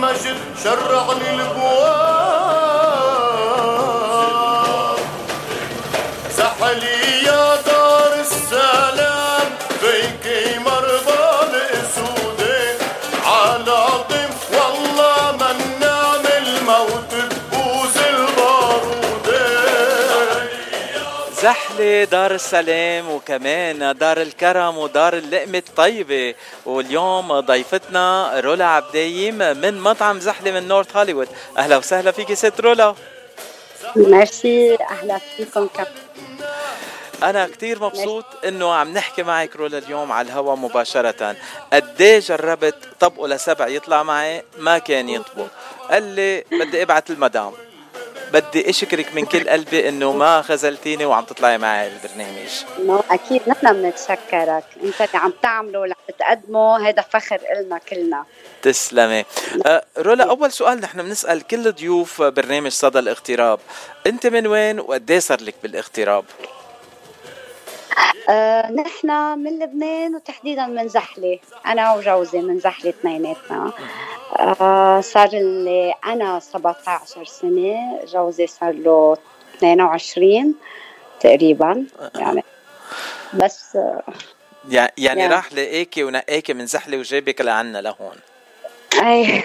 [0.00, 1.42] المجد شرع لي
[21.80, 26.34] زحلة دار السلام وكمان دار الكرم ودار اللقمة الطيبة.
[26.66, 31.28] واليوم ضيفتنا رولا عبدايم من مطعم زحلة من نورث هوليوود
[31.58, 32.94] أهلا وسهلا فيكي ست رولا.
[33.96, 35.84] ميرسي أهلا فيكم كم
[37.22, 41.36] أنا كتير مبسوط إنه عم نحكي معك رولا اليوم على الهوا مباشرة.
[41.72, 45.46] قد جربت طبقه لسبع يطلع معي؟ ما كان يطبق.
[45.90, 47.52] قال لي بدي ابعت المدام.
[48.32, 52.64] بدي أشكرك من كل قلبي إنه ما خذلتيني وعم تطلعي معي البرنامج.
[52.78, 54.64] نو أكيد نحن بنتشكرك.
[54.84, 58.24] أنت اللي عم تعمله واللي عم تقدمه هذا فخر إلنا كلنا.
[58.62, 59.24] تسلمي.
[59.66, 63.58] أه رولا أول سؤال نحن بنسأل كل ضيوف برنامج صدى الاغتراب.
[64.06, 66.24] أنت من وين وقد إيه صار لك بالاغتراب؟
[68.28, 71.38] آه نحن من لبنان وتحديدا من زحلة.
[71.66, 73.72] أنا وجوزي من زحلة اثنيناتنا.
[74.38, 79.16] آه صار لي أنا 17 سنة جوزي صار له
[79.56, 80.54] 22
[81.20, 82.44] تقريبا يعني
[83.34, 84.02] بس آه
[84.68, 85.26] يع- يعني يعني.
[85.34, 88.16] راح لقاكي ونقاكي من زحله وجابك لعنا لهون
[88.94, 89.44] إيه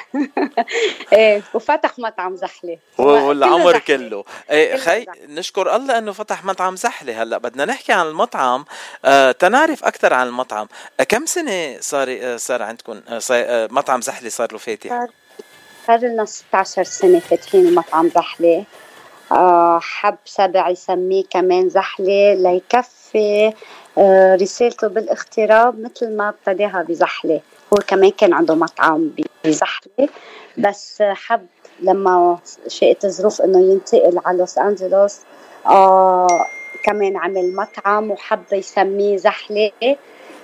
[1.14, 2.78] إيه وفتح مطعم زحلة.
[2.98, 3.80] والعمر.
[3.80, 7.24] كله إيه خي نشكر الله إنه فتح مطعم زحلة.
[7.24, 8.66] هلأ بدنا نحكي عن المطعم.
[9.06, 10.68] آه تنعرف أكثر عن المطعم.
[11.00, 14.90] آه كم سنة صار آه صار عندكم؟ آه صار آه مطعم زحلة صار له فاتح؟
[14.90, 15.08] صار
[15.88, 18.64] صار لنا 16 سنة فاتحين مطعم زحلة.
[19.32, 23.54] آه حب سبع يسميه كمان زحلة ليكفي
[23.98, 27.42] آه رسالته بالاغتراب مثل ما ابتداها بزحلة.
[27.76, 29.12] هو كمان كان عنده مطعم
[29.46, 30.10] بزحلة
[30.58, 31.48] بس حب
[31.80, 32.38] لما
[32.68, 35.20] شاءت الظروف إنه ينتقل على لوس أنجلوس
[35.66, 36.46] آه
[36.86, 39.72] كمان عمل مطعم وحب يسميه زحلة.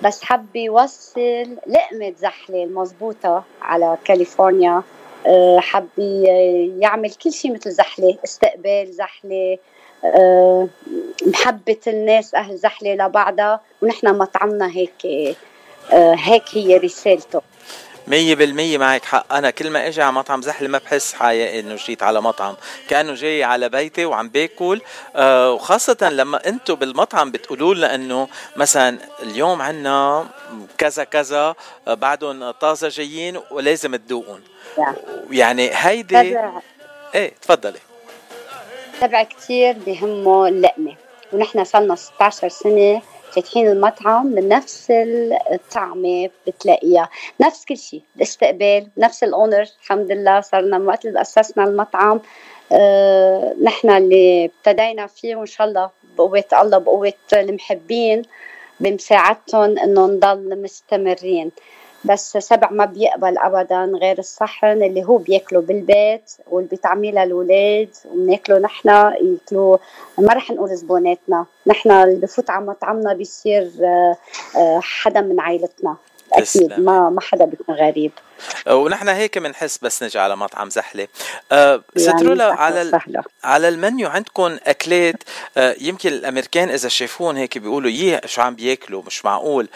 [0.02, 4.82] بس حب يوصل لقمة زحلة المضبوطة على كاليفورنيا.
[5.26, 5.88] آه، حب
[6.78, 9.58] يعمل كل شيء مثل زحلة استقبال زحلة.
[10.04, 10.68] آه،
[11.26, 13.60] محبة الناس أهل زحلة لبعضها.
[13.82, 15.36] ونحن مطعمنا هيك
[15.90, 17.42] هيك هي رسالته.
[18.06, 19.32] مية بالمية معك حق.
[19.32, 22.56] أنا كل ما أجي على مطعم زحلة ما بحس حقيقي إنه جيت على مطعم.
[22.88, 24.80] كأنه جاي على بيتي وعم باكل.
[25.16, 30.26] آه وخاصة لما أنتوا بالمطعم بتقولوا لنا إنه مثلا اليوم عنا
[30.78, 31.54] كذا كذا
[31.88, 34.40] آه بعدهم طازة جايين ولازم تذوقهم
[35.30, 36.38] يعني هيدي
[37.14, 37.78] إيه تفضلي.
[39.00, 40.96] تبع كتير بهمه اللقمة.
[41.32, 43.02] ونحن صرنا 16 سنة
[43.34, 44.86] فاتحين المطعم من نفس
[45.52, 47.08] الطعمة بتلاقيها.
[47.40, 52.20] نفس كل شيء الاستقبال نفس الأونر الحمد لله صرنا من وقت اللي أسسنا المطعم
[52.72, 58.22] آه، نحن اللي ابتدينا فيه وإن شاء الله بقوة الله بقوة المحبين
[58.80, 61.50] بمساعدتهم إنه نضل مستمرين.
[62.04, 68.58] بس سبع ما بيقبل ابدا غير الصحن اللي هو بياكله بالبيت واللي بيطعميه للاولاد وبناكله
[68.58, 68.88] نحن.
[68.88, 69.80] ياكلوه.
[70.18, 71.46] ما رح نقول زبوناتنا.
[71.66, 74.16] نحن اللي بفوت على مطعمنا بيصير آه،
[74.56, 75.96] آه، حدا من عائلتنا.
[76.34, 76.80] أكيد.
[76.80, 78.12] ما ما حدا بيكون غريب.
[78.66, 81.08] آه، ونحن هيك بنحس بس نجي على مطعم زحلة
[81.52, 83.00] آه ست يعني على.
[83.44, 85.22] على المنيو عندكم أكلات
[85.56, 89.68] آه يمكن الأمريكان إذا شافون هيك بيقولوا يه شو عم بياكلوا؟ مش معقول.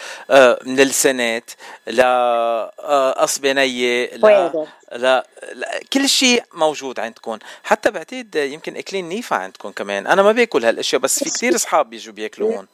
[0.67, 1.51] من لسانات
[1.87, 4.21] ل آه قصبة نية ل...
[4.21, 4.65] فوارغ.
[4.93, 10.07] لا, لا كل شيء موجود عندكم حتى بعتقد يمكن أكلين نيفا عندكم كمان.
[10.07, 12.67] أنا ما بأكل هالأشياء بس في كتير أصحاب بيجوا بياكلوا هون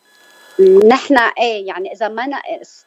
[0.60, 2.32] نحن إيه يعني إذا ما ن...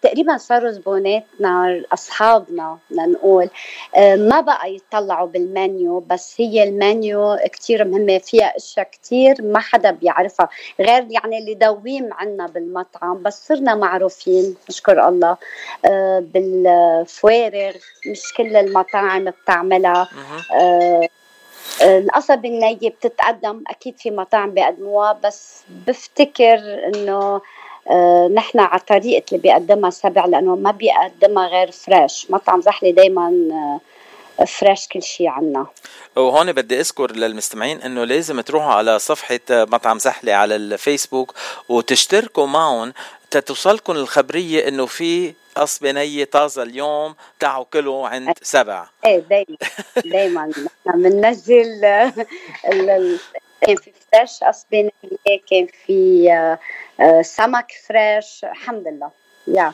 [0.01, 3.49] تقريبا صاروا زبوناتنا أصحابنا بدنا نقول
[3.95, 9.91] آه، ما بقى يطلعوا بالمنيو بس هي المنيو كتير مهمة فيها أشياء كتير ما حدا
[9.91, 15.37] بيعرفها غير يعني اللي دويم عنا بالمطعم بس صرنا معروفين نشكر الله
[15.85, 17.73] آه، بالفوارغ
[18.07, 20.07] مش كل المطاعم بتعملها
[21.81, 27.41] القصب النية بتتقدم أكيد في مطاعم بيقدموها بس بفتكر إنه
[27.89, 33.27] آه، نحن على طريقة اللي بيقدمها سبع لأنه ما بيقدمها غير فريش مطعم زحلة دايما
[33.51, 33.79] آه،
[34.43, 35.67] Fresh كل شيء عنا.
[36.15, 41.33] وهون بدي أذكر للمستمعين إنه لازم تروحوا على صفحة مطعم زحلة على الفيسبوك
[41.69, 42.93] وتشتركوا معهم
[43.31, 48.87] تتوصلكم الخبرية إنه في قصبة نية طازة اليوم تعوا كله عند سبع.
[49.05, 49.57] إيه دايما
[50.05, 50.47] دايما.
[50.47, 51.81] نحن بننزل
[53.61, 56.59] كان في fresh قصبة نية كان في آه،
[57.03, 58.45] آه، سمك fresh.
[58.45, 59.24] الحمد لله.
[59.47, 59.73] يا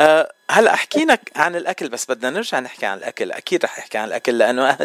[0.00, 4.08] أه هلا حكينا عن الأكل بس بدنا نرجع نحكي عن الأكل أكيد رح أحكي عن
[4.08, 4.78] الأكل لأنه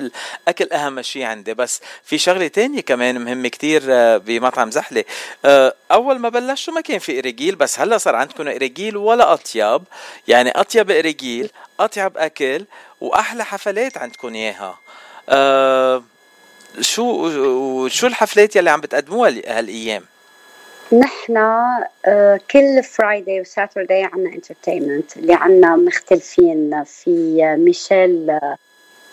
[0.48, 5.04] الأكل أهم شيء عندي بس في شغلة تانية كمان مهمة كتير آه، بمطعم زحلة.
[5.46, 9.84] أه أول ما بلشتوا ما كان في اريجيل بس هلا صار عندكم اريجيل ولا أطيب
[10.28, 11.50] يعني أطيب اريجيل
[11.80, 12.66] أطيب أكل
[13.02, 14.78] وأحلى حفلات عندكم إياها.
[16.82, 20.04] شو شو الحفلات يلي عم بتقدموها هالأيام؟
[20.94, 21.38] نحن
[22.06, 26.84] آه، كل Friday و Saturday عنا entertainment اللي عنا مختلفين.
[26.84, 28.58] في ميشيل آه،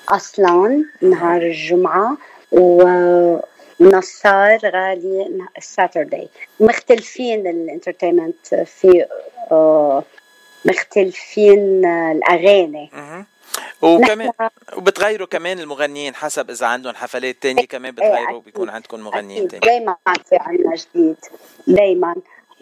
[0.09, 2.17] اصلان نهار الجمعة
[2.53, 6.29] ونصار غالي ال Saturday
[6.61, 9.07] مختلفين ال entertainment في
[9.53, 10.03] آه،
[10.65, 12.91] مختلفين الأغاني.
[13.83, 14.31] وكمان
[14.77, 19.97] وبتغيروا كمان المغنيين حسب إذا عندهم حفلات تانية كمان بتغيروا بيكون عندكم مغنيين تاني دايما
[20.05, 21.17] في عندنا جديد
[21.67, 22.15] دايما.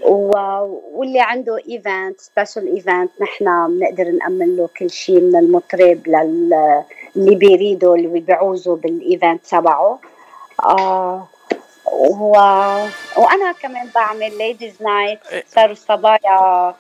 [0.05, 6.83] واللي عنده event special event نحن بنقدر نأمن له كل شيء من المطرب لل
[7.17, 10.01] اللي بيريدوا اللي بيعوزوا بال event تبعه.
[10.65, 11.29] آه
[11.93, 12.33] و...
[13.17, 15.19] وأنا كمان بعمل ladies night
[15.49, 16.75] صاروا الصبايا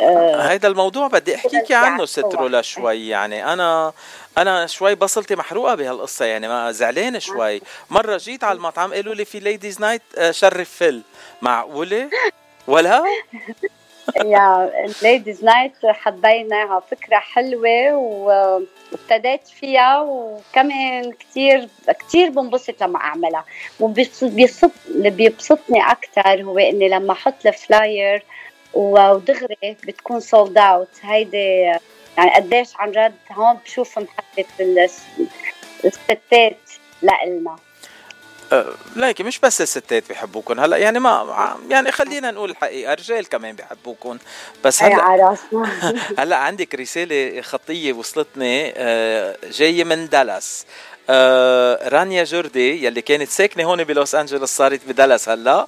[0.00, 3.08] هيدا الموضوع بدي احكيكي عنه ست رولا شوي.
[3.08, 3.92] يعني أنا
[4.38, 6.24] أنا شوي بصلتي محروقة بهالقصة.
[6.24, 7.60] يعني ما زعلانه شوي.
[7.90, 11.02] مرة جيت على المطعم قالوا لي في ladies night آه، شرف full.
[11.42, 12.10] معقولة؟
[12.66, 13.04] ولا؟
[14.24, 21.68] يا ladies night حبيناها فكرة حلوة وابتديت فيها وكمان كثير
[22.00, 23.44] كثير بنبسط لما أعملها.
[23.80, 28.24] وبيبسط اللي بيبسطني أكثر هو إني لما أحط ال flyer
[28.74, 31.76] ودغري بتكون sold out هيدي
[32.16, 34.88] يعني قديش عن جد هون بشوف محبة
[35.84, 36.58] الستات
[37.02, 37.56] لإلنا.
[38.52, 38.66] أه
[38.96, 44.18] ليكي مش بس الستات بيحبوكم هلا يعني ما يعني خلينا نقول الحقيقة الرجال كمان بيحبوكم
[44.64, 45.36] بس هلا
[46.18, 50.66] هلا عندك رسالة خطية وصلتني أه جاية من دالاس.
[51.10, 55.66] أه رانيا جوردي يلي كانت ساكنة هون بلوس أنجلوس صارت بدالاس هلا.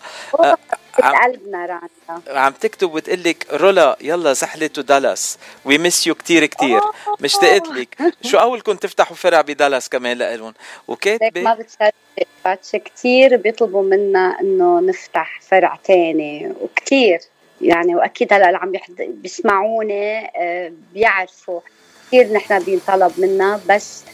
[1.02, 5.38] أه قلبنا رانيا عم تكتب وتقول لك رولا يلا زحلة دالاس.
[5.64, 6.80] we miss you كثير كثير
[7.20, 8.14] مشتاقت لك.
[8.22, 10.54] شو قولكن تفتحوا فرع بدالاس كمان لإلهم؟
[10.88, 16.52] وكاتبه ما بتصدق كثير بيطلبوا منا إنه نفتح فرع تاني.
[16.60, 17.20] وكثير
[17.60, 21.60] يعني وأكيد هلأ اللي عم بيسمعوني آه، بيعرفوا.
[22.06, 23.60] كثير نحن بينطلب منا.
[23.68, 24.04] بس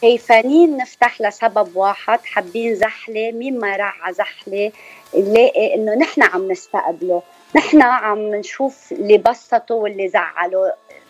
[0.00, 4.72] خايفانين نفتح لسبب واحد؟ حابين زحلة؟ مين ما راح زحلة؟
[5.14, 7.22] نلاقي إنه نحن عم نستقبله.
[7.56, 10.68] نحن عم نشوف اللي بسطوا واللي زعلوا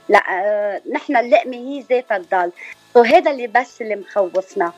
[0.08, 2.52] لا آه، نحن اللقمة هي ذاتها تضل
[2.94, 4.72] وهذا اللي بس اللي مخوفنا.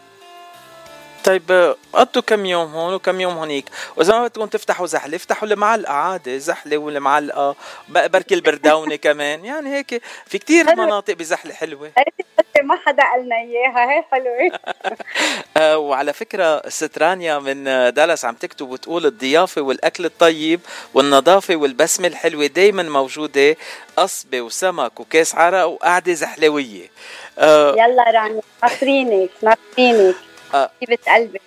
[1.28, 3.64] طيب قضوا كم يوم هون وكم يوم هونيك
[3.96, 7.56] وإذا ما بدكم تفتحوا زحلة افتحوا المعلقه عادي زحلة والمعلقه
[7.88, 9.44] بركي البرداونه كمان.
[9.44, 11.90] يعني هيك في كتير مناطق بزحلة حلوة.
[12.62, 13.90] ما حدا قالنا إياها.
[13.90, 14.58] هي حلوة.
[15.56, 17.64] آه، وعلى فكرة ست رانيا من
[17.94, 20.60] دالاس عم تكتب وتقول الضيافة والأكل الطيب
[20.94, 23.56] والنظافة والبسمة الحلوة دايما موجودة
[23.96, 26.90] قصبة وسمك وكاس عرق وقعدة زحلوية.
[27.38, 31.40] آه يلا رانيا ناطرينك ناطرينك حبيبة قلبي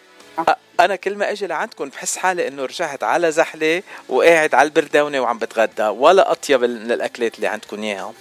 [0.79, 5.37] أنا كل ما أجي لعندكم بحس حالي إنه رجعت على زحلة وقاعد على البردونه وعم
[5.37, 8.13] بتغدى ولا أطيب من الأكلات اللي عندكم إياها.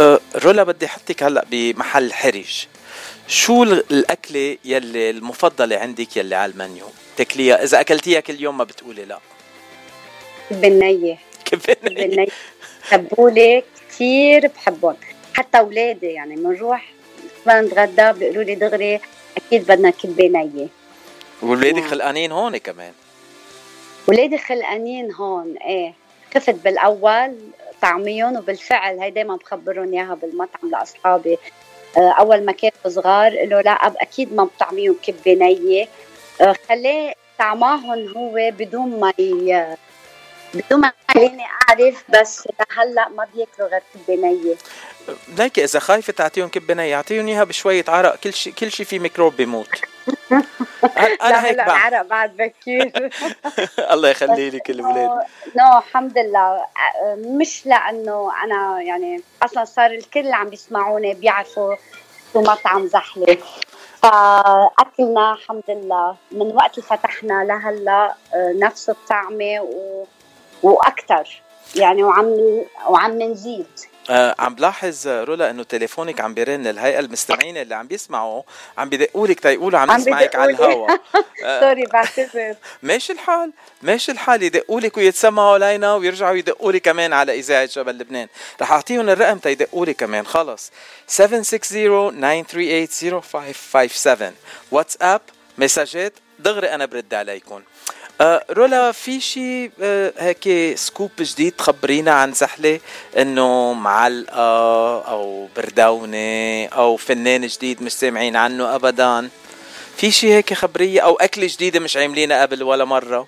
[0.00, 2.66] أه رولا بدي أحطك هلأ بمحل حرج
[3.26, 6.86] شو الأكلة يلي المفضلة عندك يلي على المنيو؟
[7.16, 9.18] تاكليها؟ إذا أكلتيها كل يوم ما بتقولي لا.
[10.50, 11.18] بالنية
[11.84, 12.28] بالنية
[12.90, 14.96] تبولة كثير بحبهم.
[15.34, 16.92] حتى أولادي يعني بنروح
[17.48, 19.00] نتغدى بيقولوا لي دغري
[19.36, 20.68] أكيد بدنا كبه نيه
[21.42, 22.92] وولادك خلقانين هون كمان.
[24.08, 25.94] ولادي خلقانين هون إيه.
[26.34, 27.36] خفت بالأول
[27.82, 31.38] طعميهم وبالفعل هي دائما بخبرهم إياها بالمطعم لأصحابي.
[31.96, 35.88] آه، أول ما كانوا صغار قالوا لا اب أكيد ما بطعميهم كبه نيه
[36.40, 39.12] آه، خلاه طعماهم هو بدون ما
[40.54, 44.56] بدون ما خليني أعرف بس لهلأ ما بياكلوا غير كبه نيه
[45.38, 48.98] ليك إذا خايفة تعطيهم كبة نيه اعطيهم إياها بشوية عرق كل شيء كل شيء في
[48.98, 49.68] ميكروب بيموت.
[51.22, 51.70] أنا هيك بعمل.
[51.70, 53.10] العرق بعد بكير.
[53.92, 55.10] الله يخلي لك الاولاد
[55.56, 56.64] no الحمد لله.
[57.16, 61.74] مش لأنه أنا يعني أصلا صار الكل عم بيسمعوني بيعرفوا
[62.32, 63.38] شو مطعم زحلة.
[64.02, 66.16] فأكلنا الحمد لله.
[66.32, 70.04] من وقت اللي فتحنا لهلا آه، نفس الطعمة و...
[70.62, 71.42] وأكثر
[71.76, 72.36] يعني وعم
[72.88, 73.66] وعم نزيد.
[74.10, 78.42] آه عم بلاحظ رولا إنه تليفونك عم بيرن الهيئه المستمعين اللي عم بيسمعوا
[78.78, 81.00] عم بدقوا لك تيقولوا عم يسمعك على الهواء
[81.60, 83.52] sorry بعتذر ماشي الحال
[83.82, 88.28] ماشي الحال يدقوا لك ويتسمعوا علينا ويرجعوا يدقوا لي كمان على إذاعة جبل لبنان.
[88.60, 90.70] رح أعطيهم الرقم تيدقوا لي كمان خلص.
[91.10, 91.14] 760-938-0557
[94.70, 95.20] واتساب
[95.58, 97.62] مساجات دغري أنا برد عليكم.
[98.20, 102.80] آه رولا في شيء آه هيك سكوب جديد تخبرينا عن زحلة؟
[103.18, 109.28] إنه معلقة أو بردونة أو فنان جديد مش سامعين عنه ابدا.
[109.96, 113.26] في شيء هيك خبرية أو أكلة جديدة مش عاملينها قبل ولا مرة؟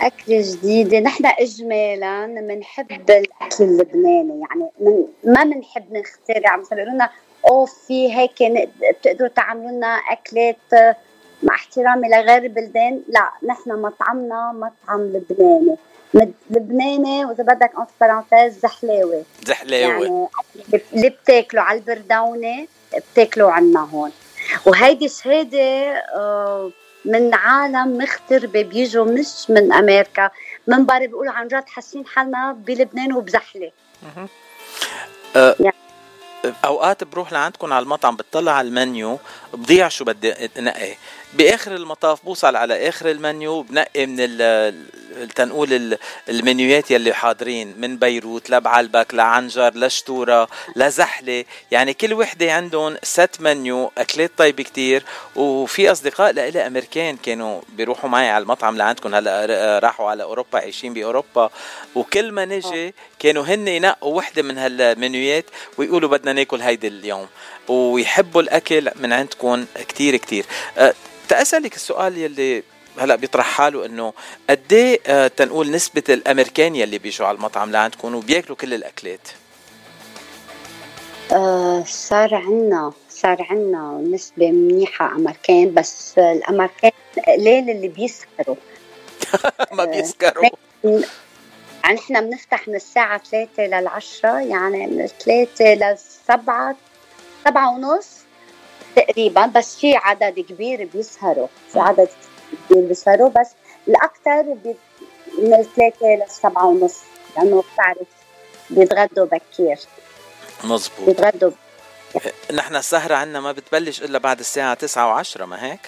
[0.00, 1.00] أكلة جديدة.
[1.00, 4.40] نحن إجمالا بنحب الأكل اللبناني.
[4.40, 6.56] يعني من ما بنحب نخترع.
[6.56, 7.10] مثلا لنا
[7.46, 8.32] أوه في هيك
[8.90, 10.96] بتقدروا تعملوا لنا أكلات
[11.42, 15.76] مع احترامي لغير البلدان لا نحن مطعمنا مطعم لبناني.
[16.50, 20.28] لبناني وإذا بدك en parenthèses زحلاوي زحلاوي يعني
[20.94, 22.66] اللي بتاكلوا على البردونة
[23.12, 24.12] بتاكلوا عنا هون.
[24.66, 26.70] وهيدي شهادة آه،
[27.04, 30.30] من عالم مغتربة بيجوا مش من أمريكا.
[30.66, 33.72] من برا بيقولوا عن جد حاسين حالنا بلبنان وبزحلة.
[35.36, 35.76] أه يعني
[36.64, 39.18] أوقات بروح لعندكم على المطعم بتطلع على المنيو
[39.54, 40.94] بضيع شو بدي أنقي.
[41.34, 44.38] بآخر المطاف بوصل على آخر المنيو بنقي من
[45.34, 45.98] تنقول
[46.28, 51.44] المنيوات يلي حاضرين من بيروت لبعلبك لعنجر لشتورة لزحلة.
[51.70, 55.02] يعني كل وحدة عندهم ست منيو أكلات طيبه كتير.
[55.36, 60.94] وفي أصدقاء لإلي أمريكان كانوا بيروحوا معي على المطعم لعندكم هلأ راحوا على أوروبا عايشين
[60.94, 61.50] بأوروبا.
[61.94, 65.44] وكل ما نجي كانوا هن ينقوا وحدة من هالمنيوات
[65.78, 67.26] ويقولوا بدنا ناكل هيدي اليوم.
[67.70, 70.44] ويحبوا الأكل من عندكم كتير كتير.
[70.78, 70.94] أه
[71.28, 72.62] تأسألك السؤال يلي
[72.98, 74.12] هلأ بيطرح حاله إنه
[74.50, 79.28] قد إيه آه تنقول نسبة الأمريكان يلي بيجوا على المطعم لعندكم وبياكلوا كل الأكلات؟
[81.32, 86.90] آه صار عنا صار عنا نسبة منيحة أمريكان بس الأمريكان
[87.26, 88.56] قليل اللي بيسكروا.
[89.72, 90.44] ما بيسكروا.
[91.84, 96.76] يعني إحنا بنفتح من الساعة 3 للعشرة يعني من 3 للسبعة
[97.44, 98.06] سبعة ونص
[98.96, 102.08] تقريبا بس في عدد كبير بيسهروا في عدد
[102.70, 103.50] كبير بيسهروا بس
[103.88, 104.42] الاكثر
[105.38, 106.98] من الثلاثة للسبعه ونص
[107.36, 108.06] لأنه بتعرف
[108.70, 109.78] بيتغدوا بكير.
[110.64, 111.50] مزبوط بيتغدوا
[112.54, 115.80] نحن السهرة عنا ما بتبلش إلا بعد الساعة تسعة وعشرة ما هيك؟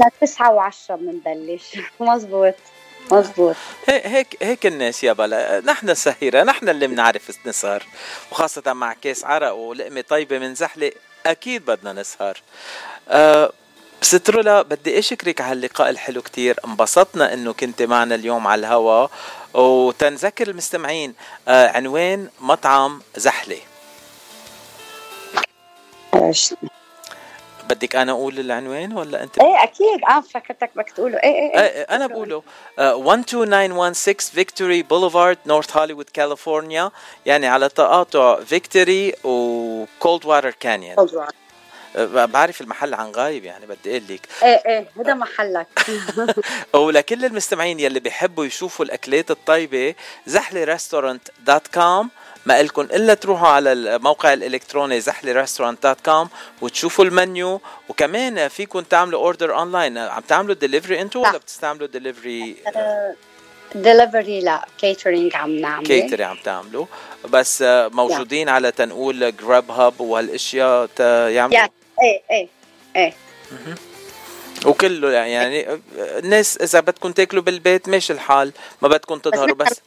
[0.00, 1.78] نحن تسعة وعشرة بنبلش.
[2.00, 2.54] مزبوط
[3.12, 3.56] مزبوط
[3.88, 7.86] هيك هيك الناس يا بلا نحن السهيرة نحن اللي بنعرف نسهر
[8.32, 10.92] وخاصة مع كاس عرق ولقمة طيبة من زحلة
[11.26, 12.42] أكيد بدنا نسهر.
[13.08, 13.52] أه
[14.02, 19.08] ست رولا بدي أشكرك على اللقاء الحلو كتير انبسطنا إنه كنت معنا اليوم على الهوا
[19.54, 21.14] وتنذكر المستمعين
[21.48, 23.58] أه عنوان مطعم زحلة.
[27.70, 30.04] بدك أنا أقول العنوان ولا أنت؟ إيه أكيد.
[30.10, 31.16] آه فكرتك بدك تقوله.
[31.18, 32.40] إيه إيه, إيه, إيه أنا بقوله.
[32.40, 36.90] uh, 12916 Victory Boulevard North Hollywood كاليفورنيا
[37.26, 40.96] يعني على تقاطع Victory و Coldwater Canyon
[42.08, 44.28] بعرف المحل عن غايب يعني بدي أقول لك.
[44.42, 45.66] إيه إيه هذا محلك.
[46.74, 49.94] ولكل المستمعين يلي بيحبوا يشوفوا الأكلات الطيبة
[50.26, 52.10] زحلة restaurant dot com
[52.46, 56.28] ما إلكم إلا تروحوا على الموقع الإلكتروني زحلة restaurant dot com
[56.60, 62.56] وتشوفوا المنيو وكمان فيكم تعملوا order online عم تعملوا دليفري أنتوا ولا بتستعملوا دليفري
[63.74, 65.86] دليفري لا catering عم نعمل.
[65.86, 66.86] catering عم تعملوا.
[67.28, 68.50] بس موجودين yeah.
[68.50, 70.88] على تنقول Grubhub وهالاشياء
[71.28, 71.70] يعملوا؟ Yeah.
[72.02, 72.48] إيه إيه
[72.96, 73.14] إيه.
[74.66, 78.52] وكله يعني الناس إذا بدكم تاكلوا بالبيت ماشي الحال
[78.82, 79.80] ما بدكم تظهروا بس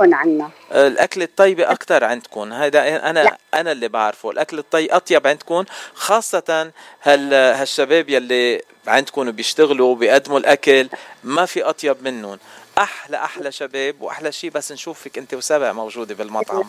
[0.00, 0.50] يكون عنا.
[0.72, 2.52] الأكل الطيب أكثر عندكم.
[2.52, 3.38] هذا أنا لا.
[3.54, 4.30] أنا اللي بعرفه.
[4.30, 5.64] الأكل الطيب أطيب عندكم
[5.94, 6.72] خاصة
[7.02, 10.88] هال هالشباب يلي عندكم بيشتغلوا وبيقدموا الأكل
[11.24, 12.38] ما في أطيب منهم.
[12.78, 16.64] أحلى أحلى شباب وأحلى شيء بس نشوفك أنت وسبع موجودة بالمطعم.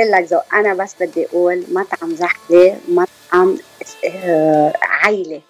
[0.00, 3.58] لك ذوق أنا بس بدي أقول مطعم زحله مطعم
[4.04, 5.40] آه عائله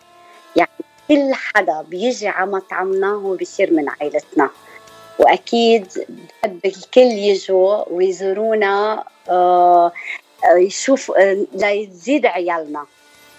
[0.57, 0.71] يعني
[1.09, 4.51] كل حدا بيجي على مطعمنا هو بيصير من عائلتنا
[5.19, 9.93] وأكيد بحب الكل يجوا ويزورونا آه،
[10.57, 11.13] يشوف
[11.53, 12.87] ليزيد عيالنا.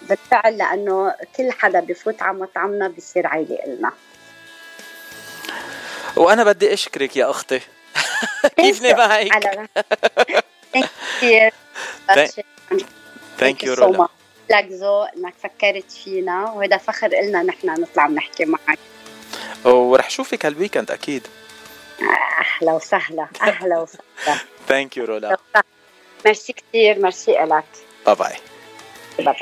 [0.08, 3.92] بالفعل لأنه كل حدا بفوت على مطعمنا بصير عيلة إلنا.
[6.16, 7.60] وأنا بدي أشكرك يا أختي.
[8.56, 9.68] كيفني معك
[13.38, 14.08] thank you رولا
[14.50, 18.78] لك ذوق إنك فكرت فينا وهذا فخر إلنا نحن نطلع نحكي معك.
[19.64, 21.26] ورح شوفك هال weekend أكيد.
[22.02, 24.38] أهلا وسهلا أهلا وسهلا.
[24.68, 25.36] thank you رولا
[26.24, 27.64] ميرسي كثير ميرسي لك
[28.06, 29.34] باي باي باي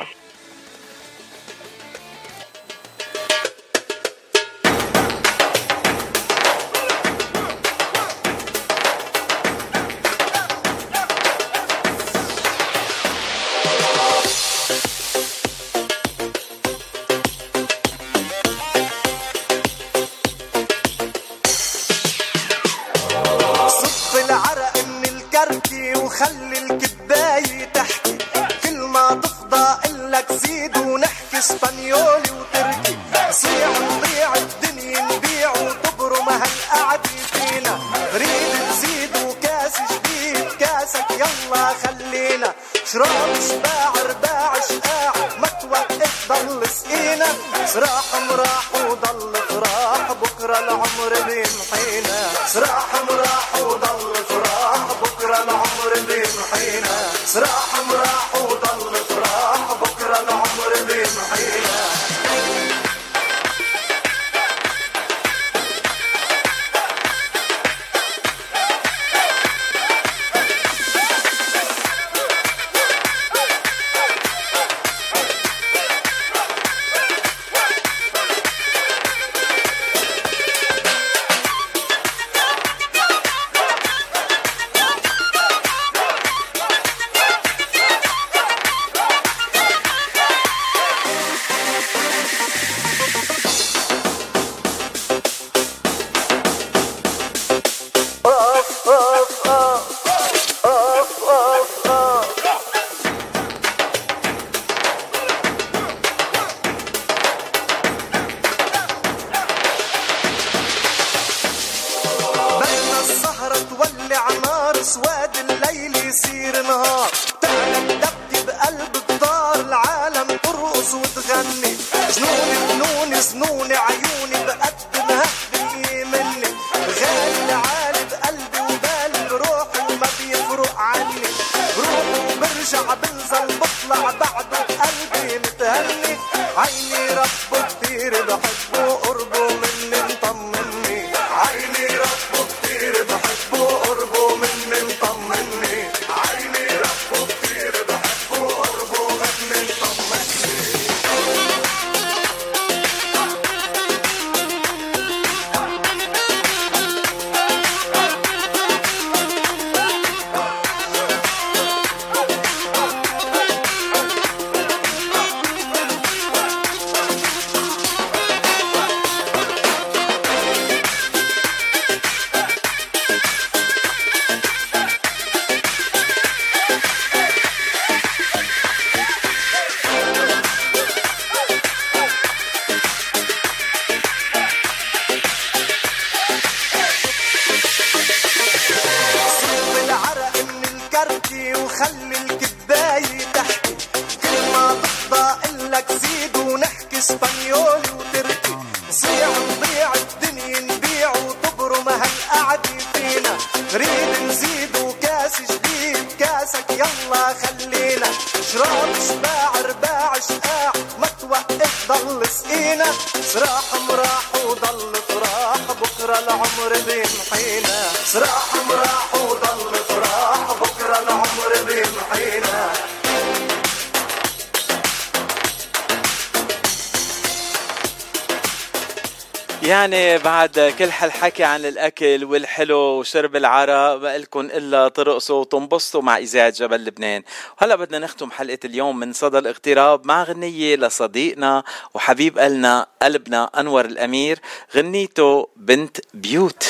[230.83, 236.85] كل هالحكي عن الأكل والحلو وشرب العرق ما لكم إلا ترقصوا وتنبسطوا مع اذاعه جبل
[236.85, 237.23] لبنان.
[237.61, 241.65] وهلا بدنا نختم حلقة اليوم من صدى الاغتراب مع غنية لصديقنا
[241.95, 244.39] وحبيب قلنا قلبنا أنور الأمير
[244.77, 246.65] غنيته بنت بيوت.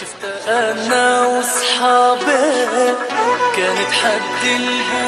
[0.00, 2.94] شفت أنا واصحابي
[3.56, 5.07] كانت حد البوابة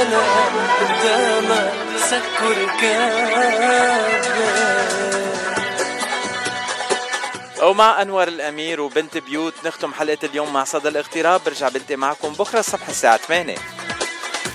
[0.00, 0.22] أنا
[0.80, 1.72] قدامك
[2.10, 4.20] سكر كامل
[7.62, 12.58] ومع انور الأمير وبنت بيوت نختم حلقة اليوم مع صدى الاغتراب برجع بنتي معكم بكرة
[12.60, 13.54] الصبح الساعة 8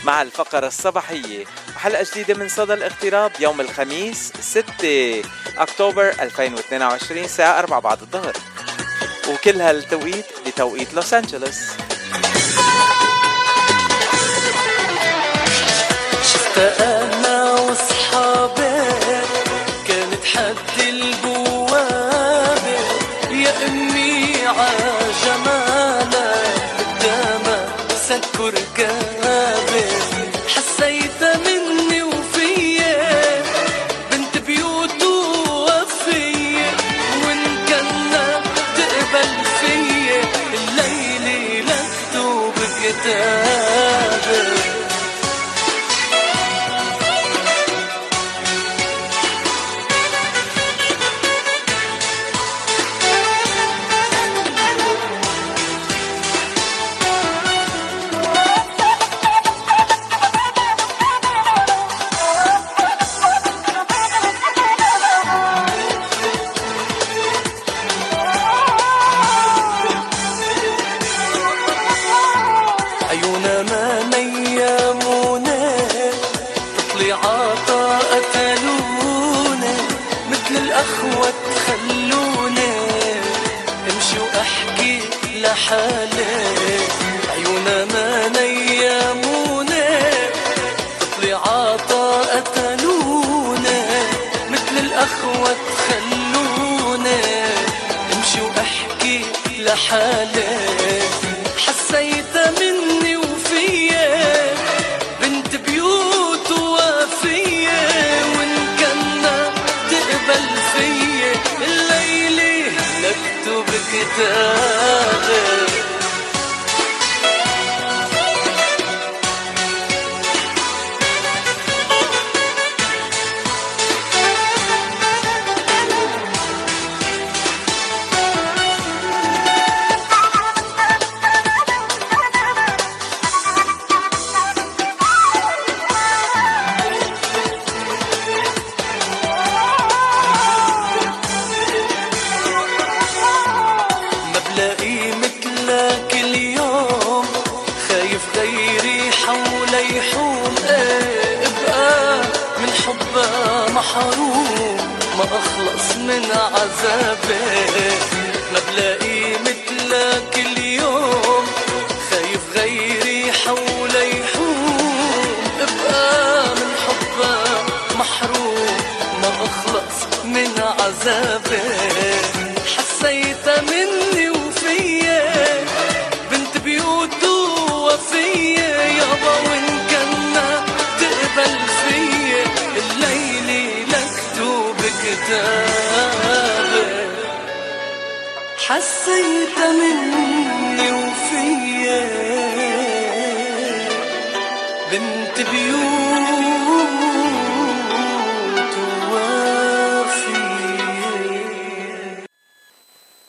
[0.04, 1.46] مع الفقرة الصباحية
[1.76, 5.22] وحلقه جديدة من صدى الاغتراب يوم الخميس 6
[5.58, 8.34] أكتوبر 2022 الساعة 4 بعد الظهر.
[9.30, 11.60] وكل هالتوقيت بتوقيت لوس أنجلوس.
[16.56, 18.75] فأنا وصحابي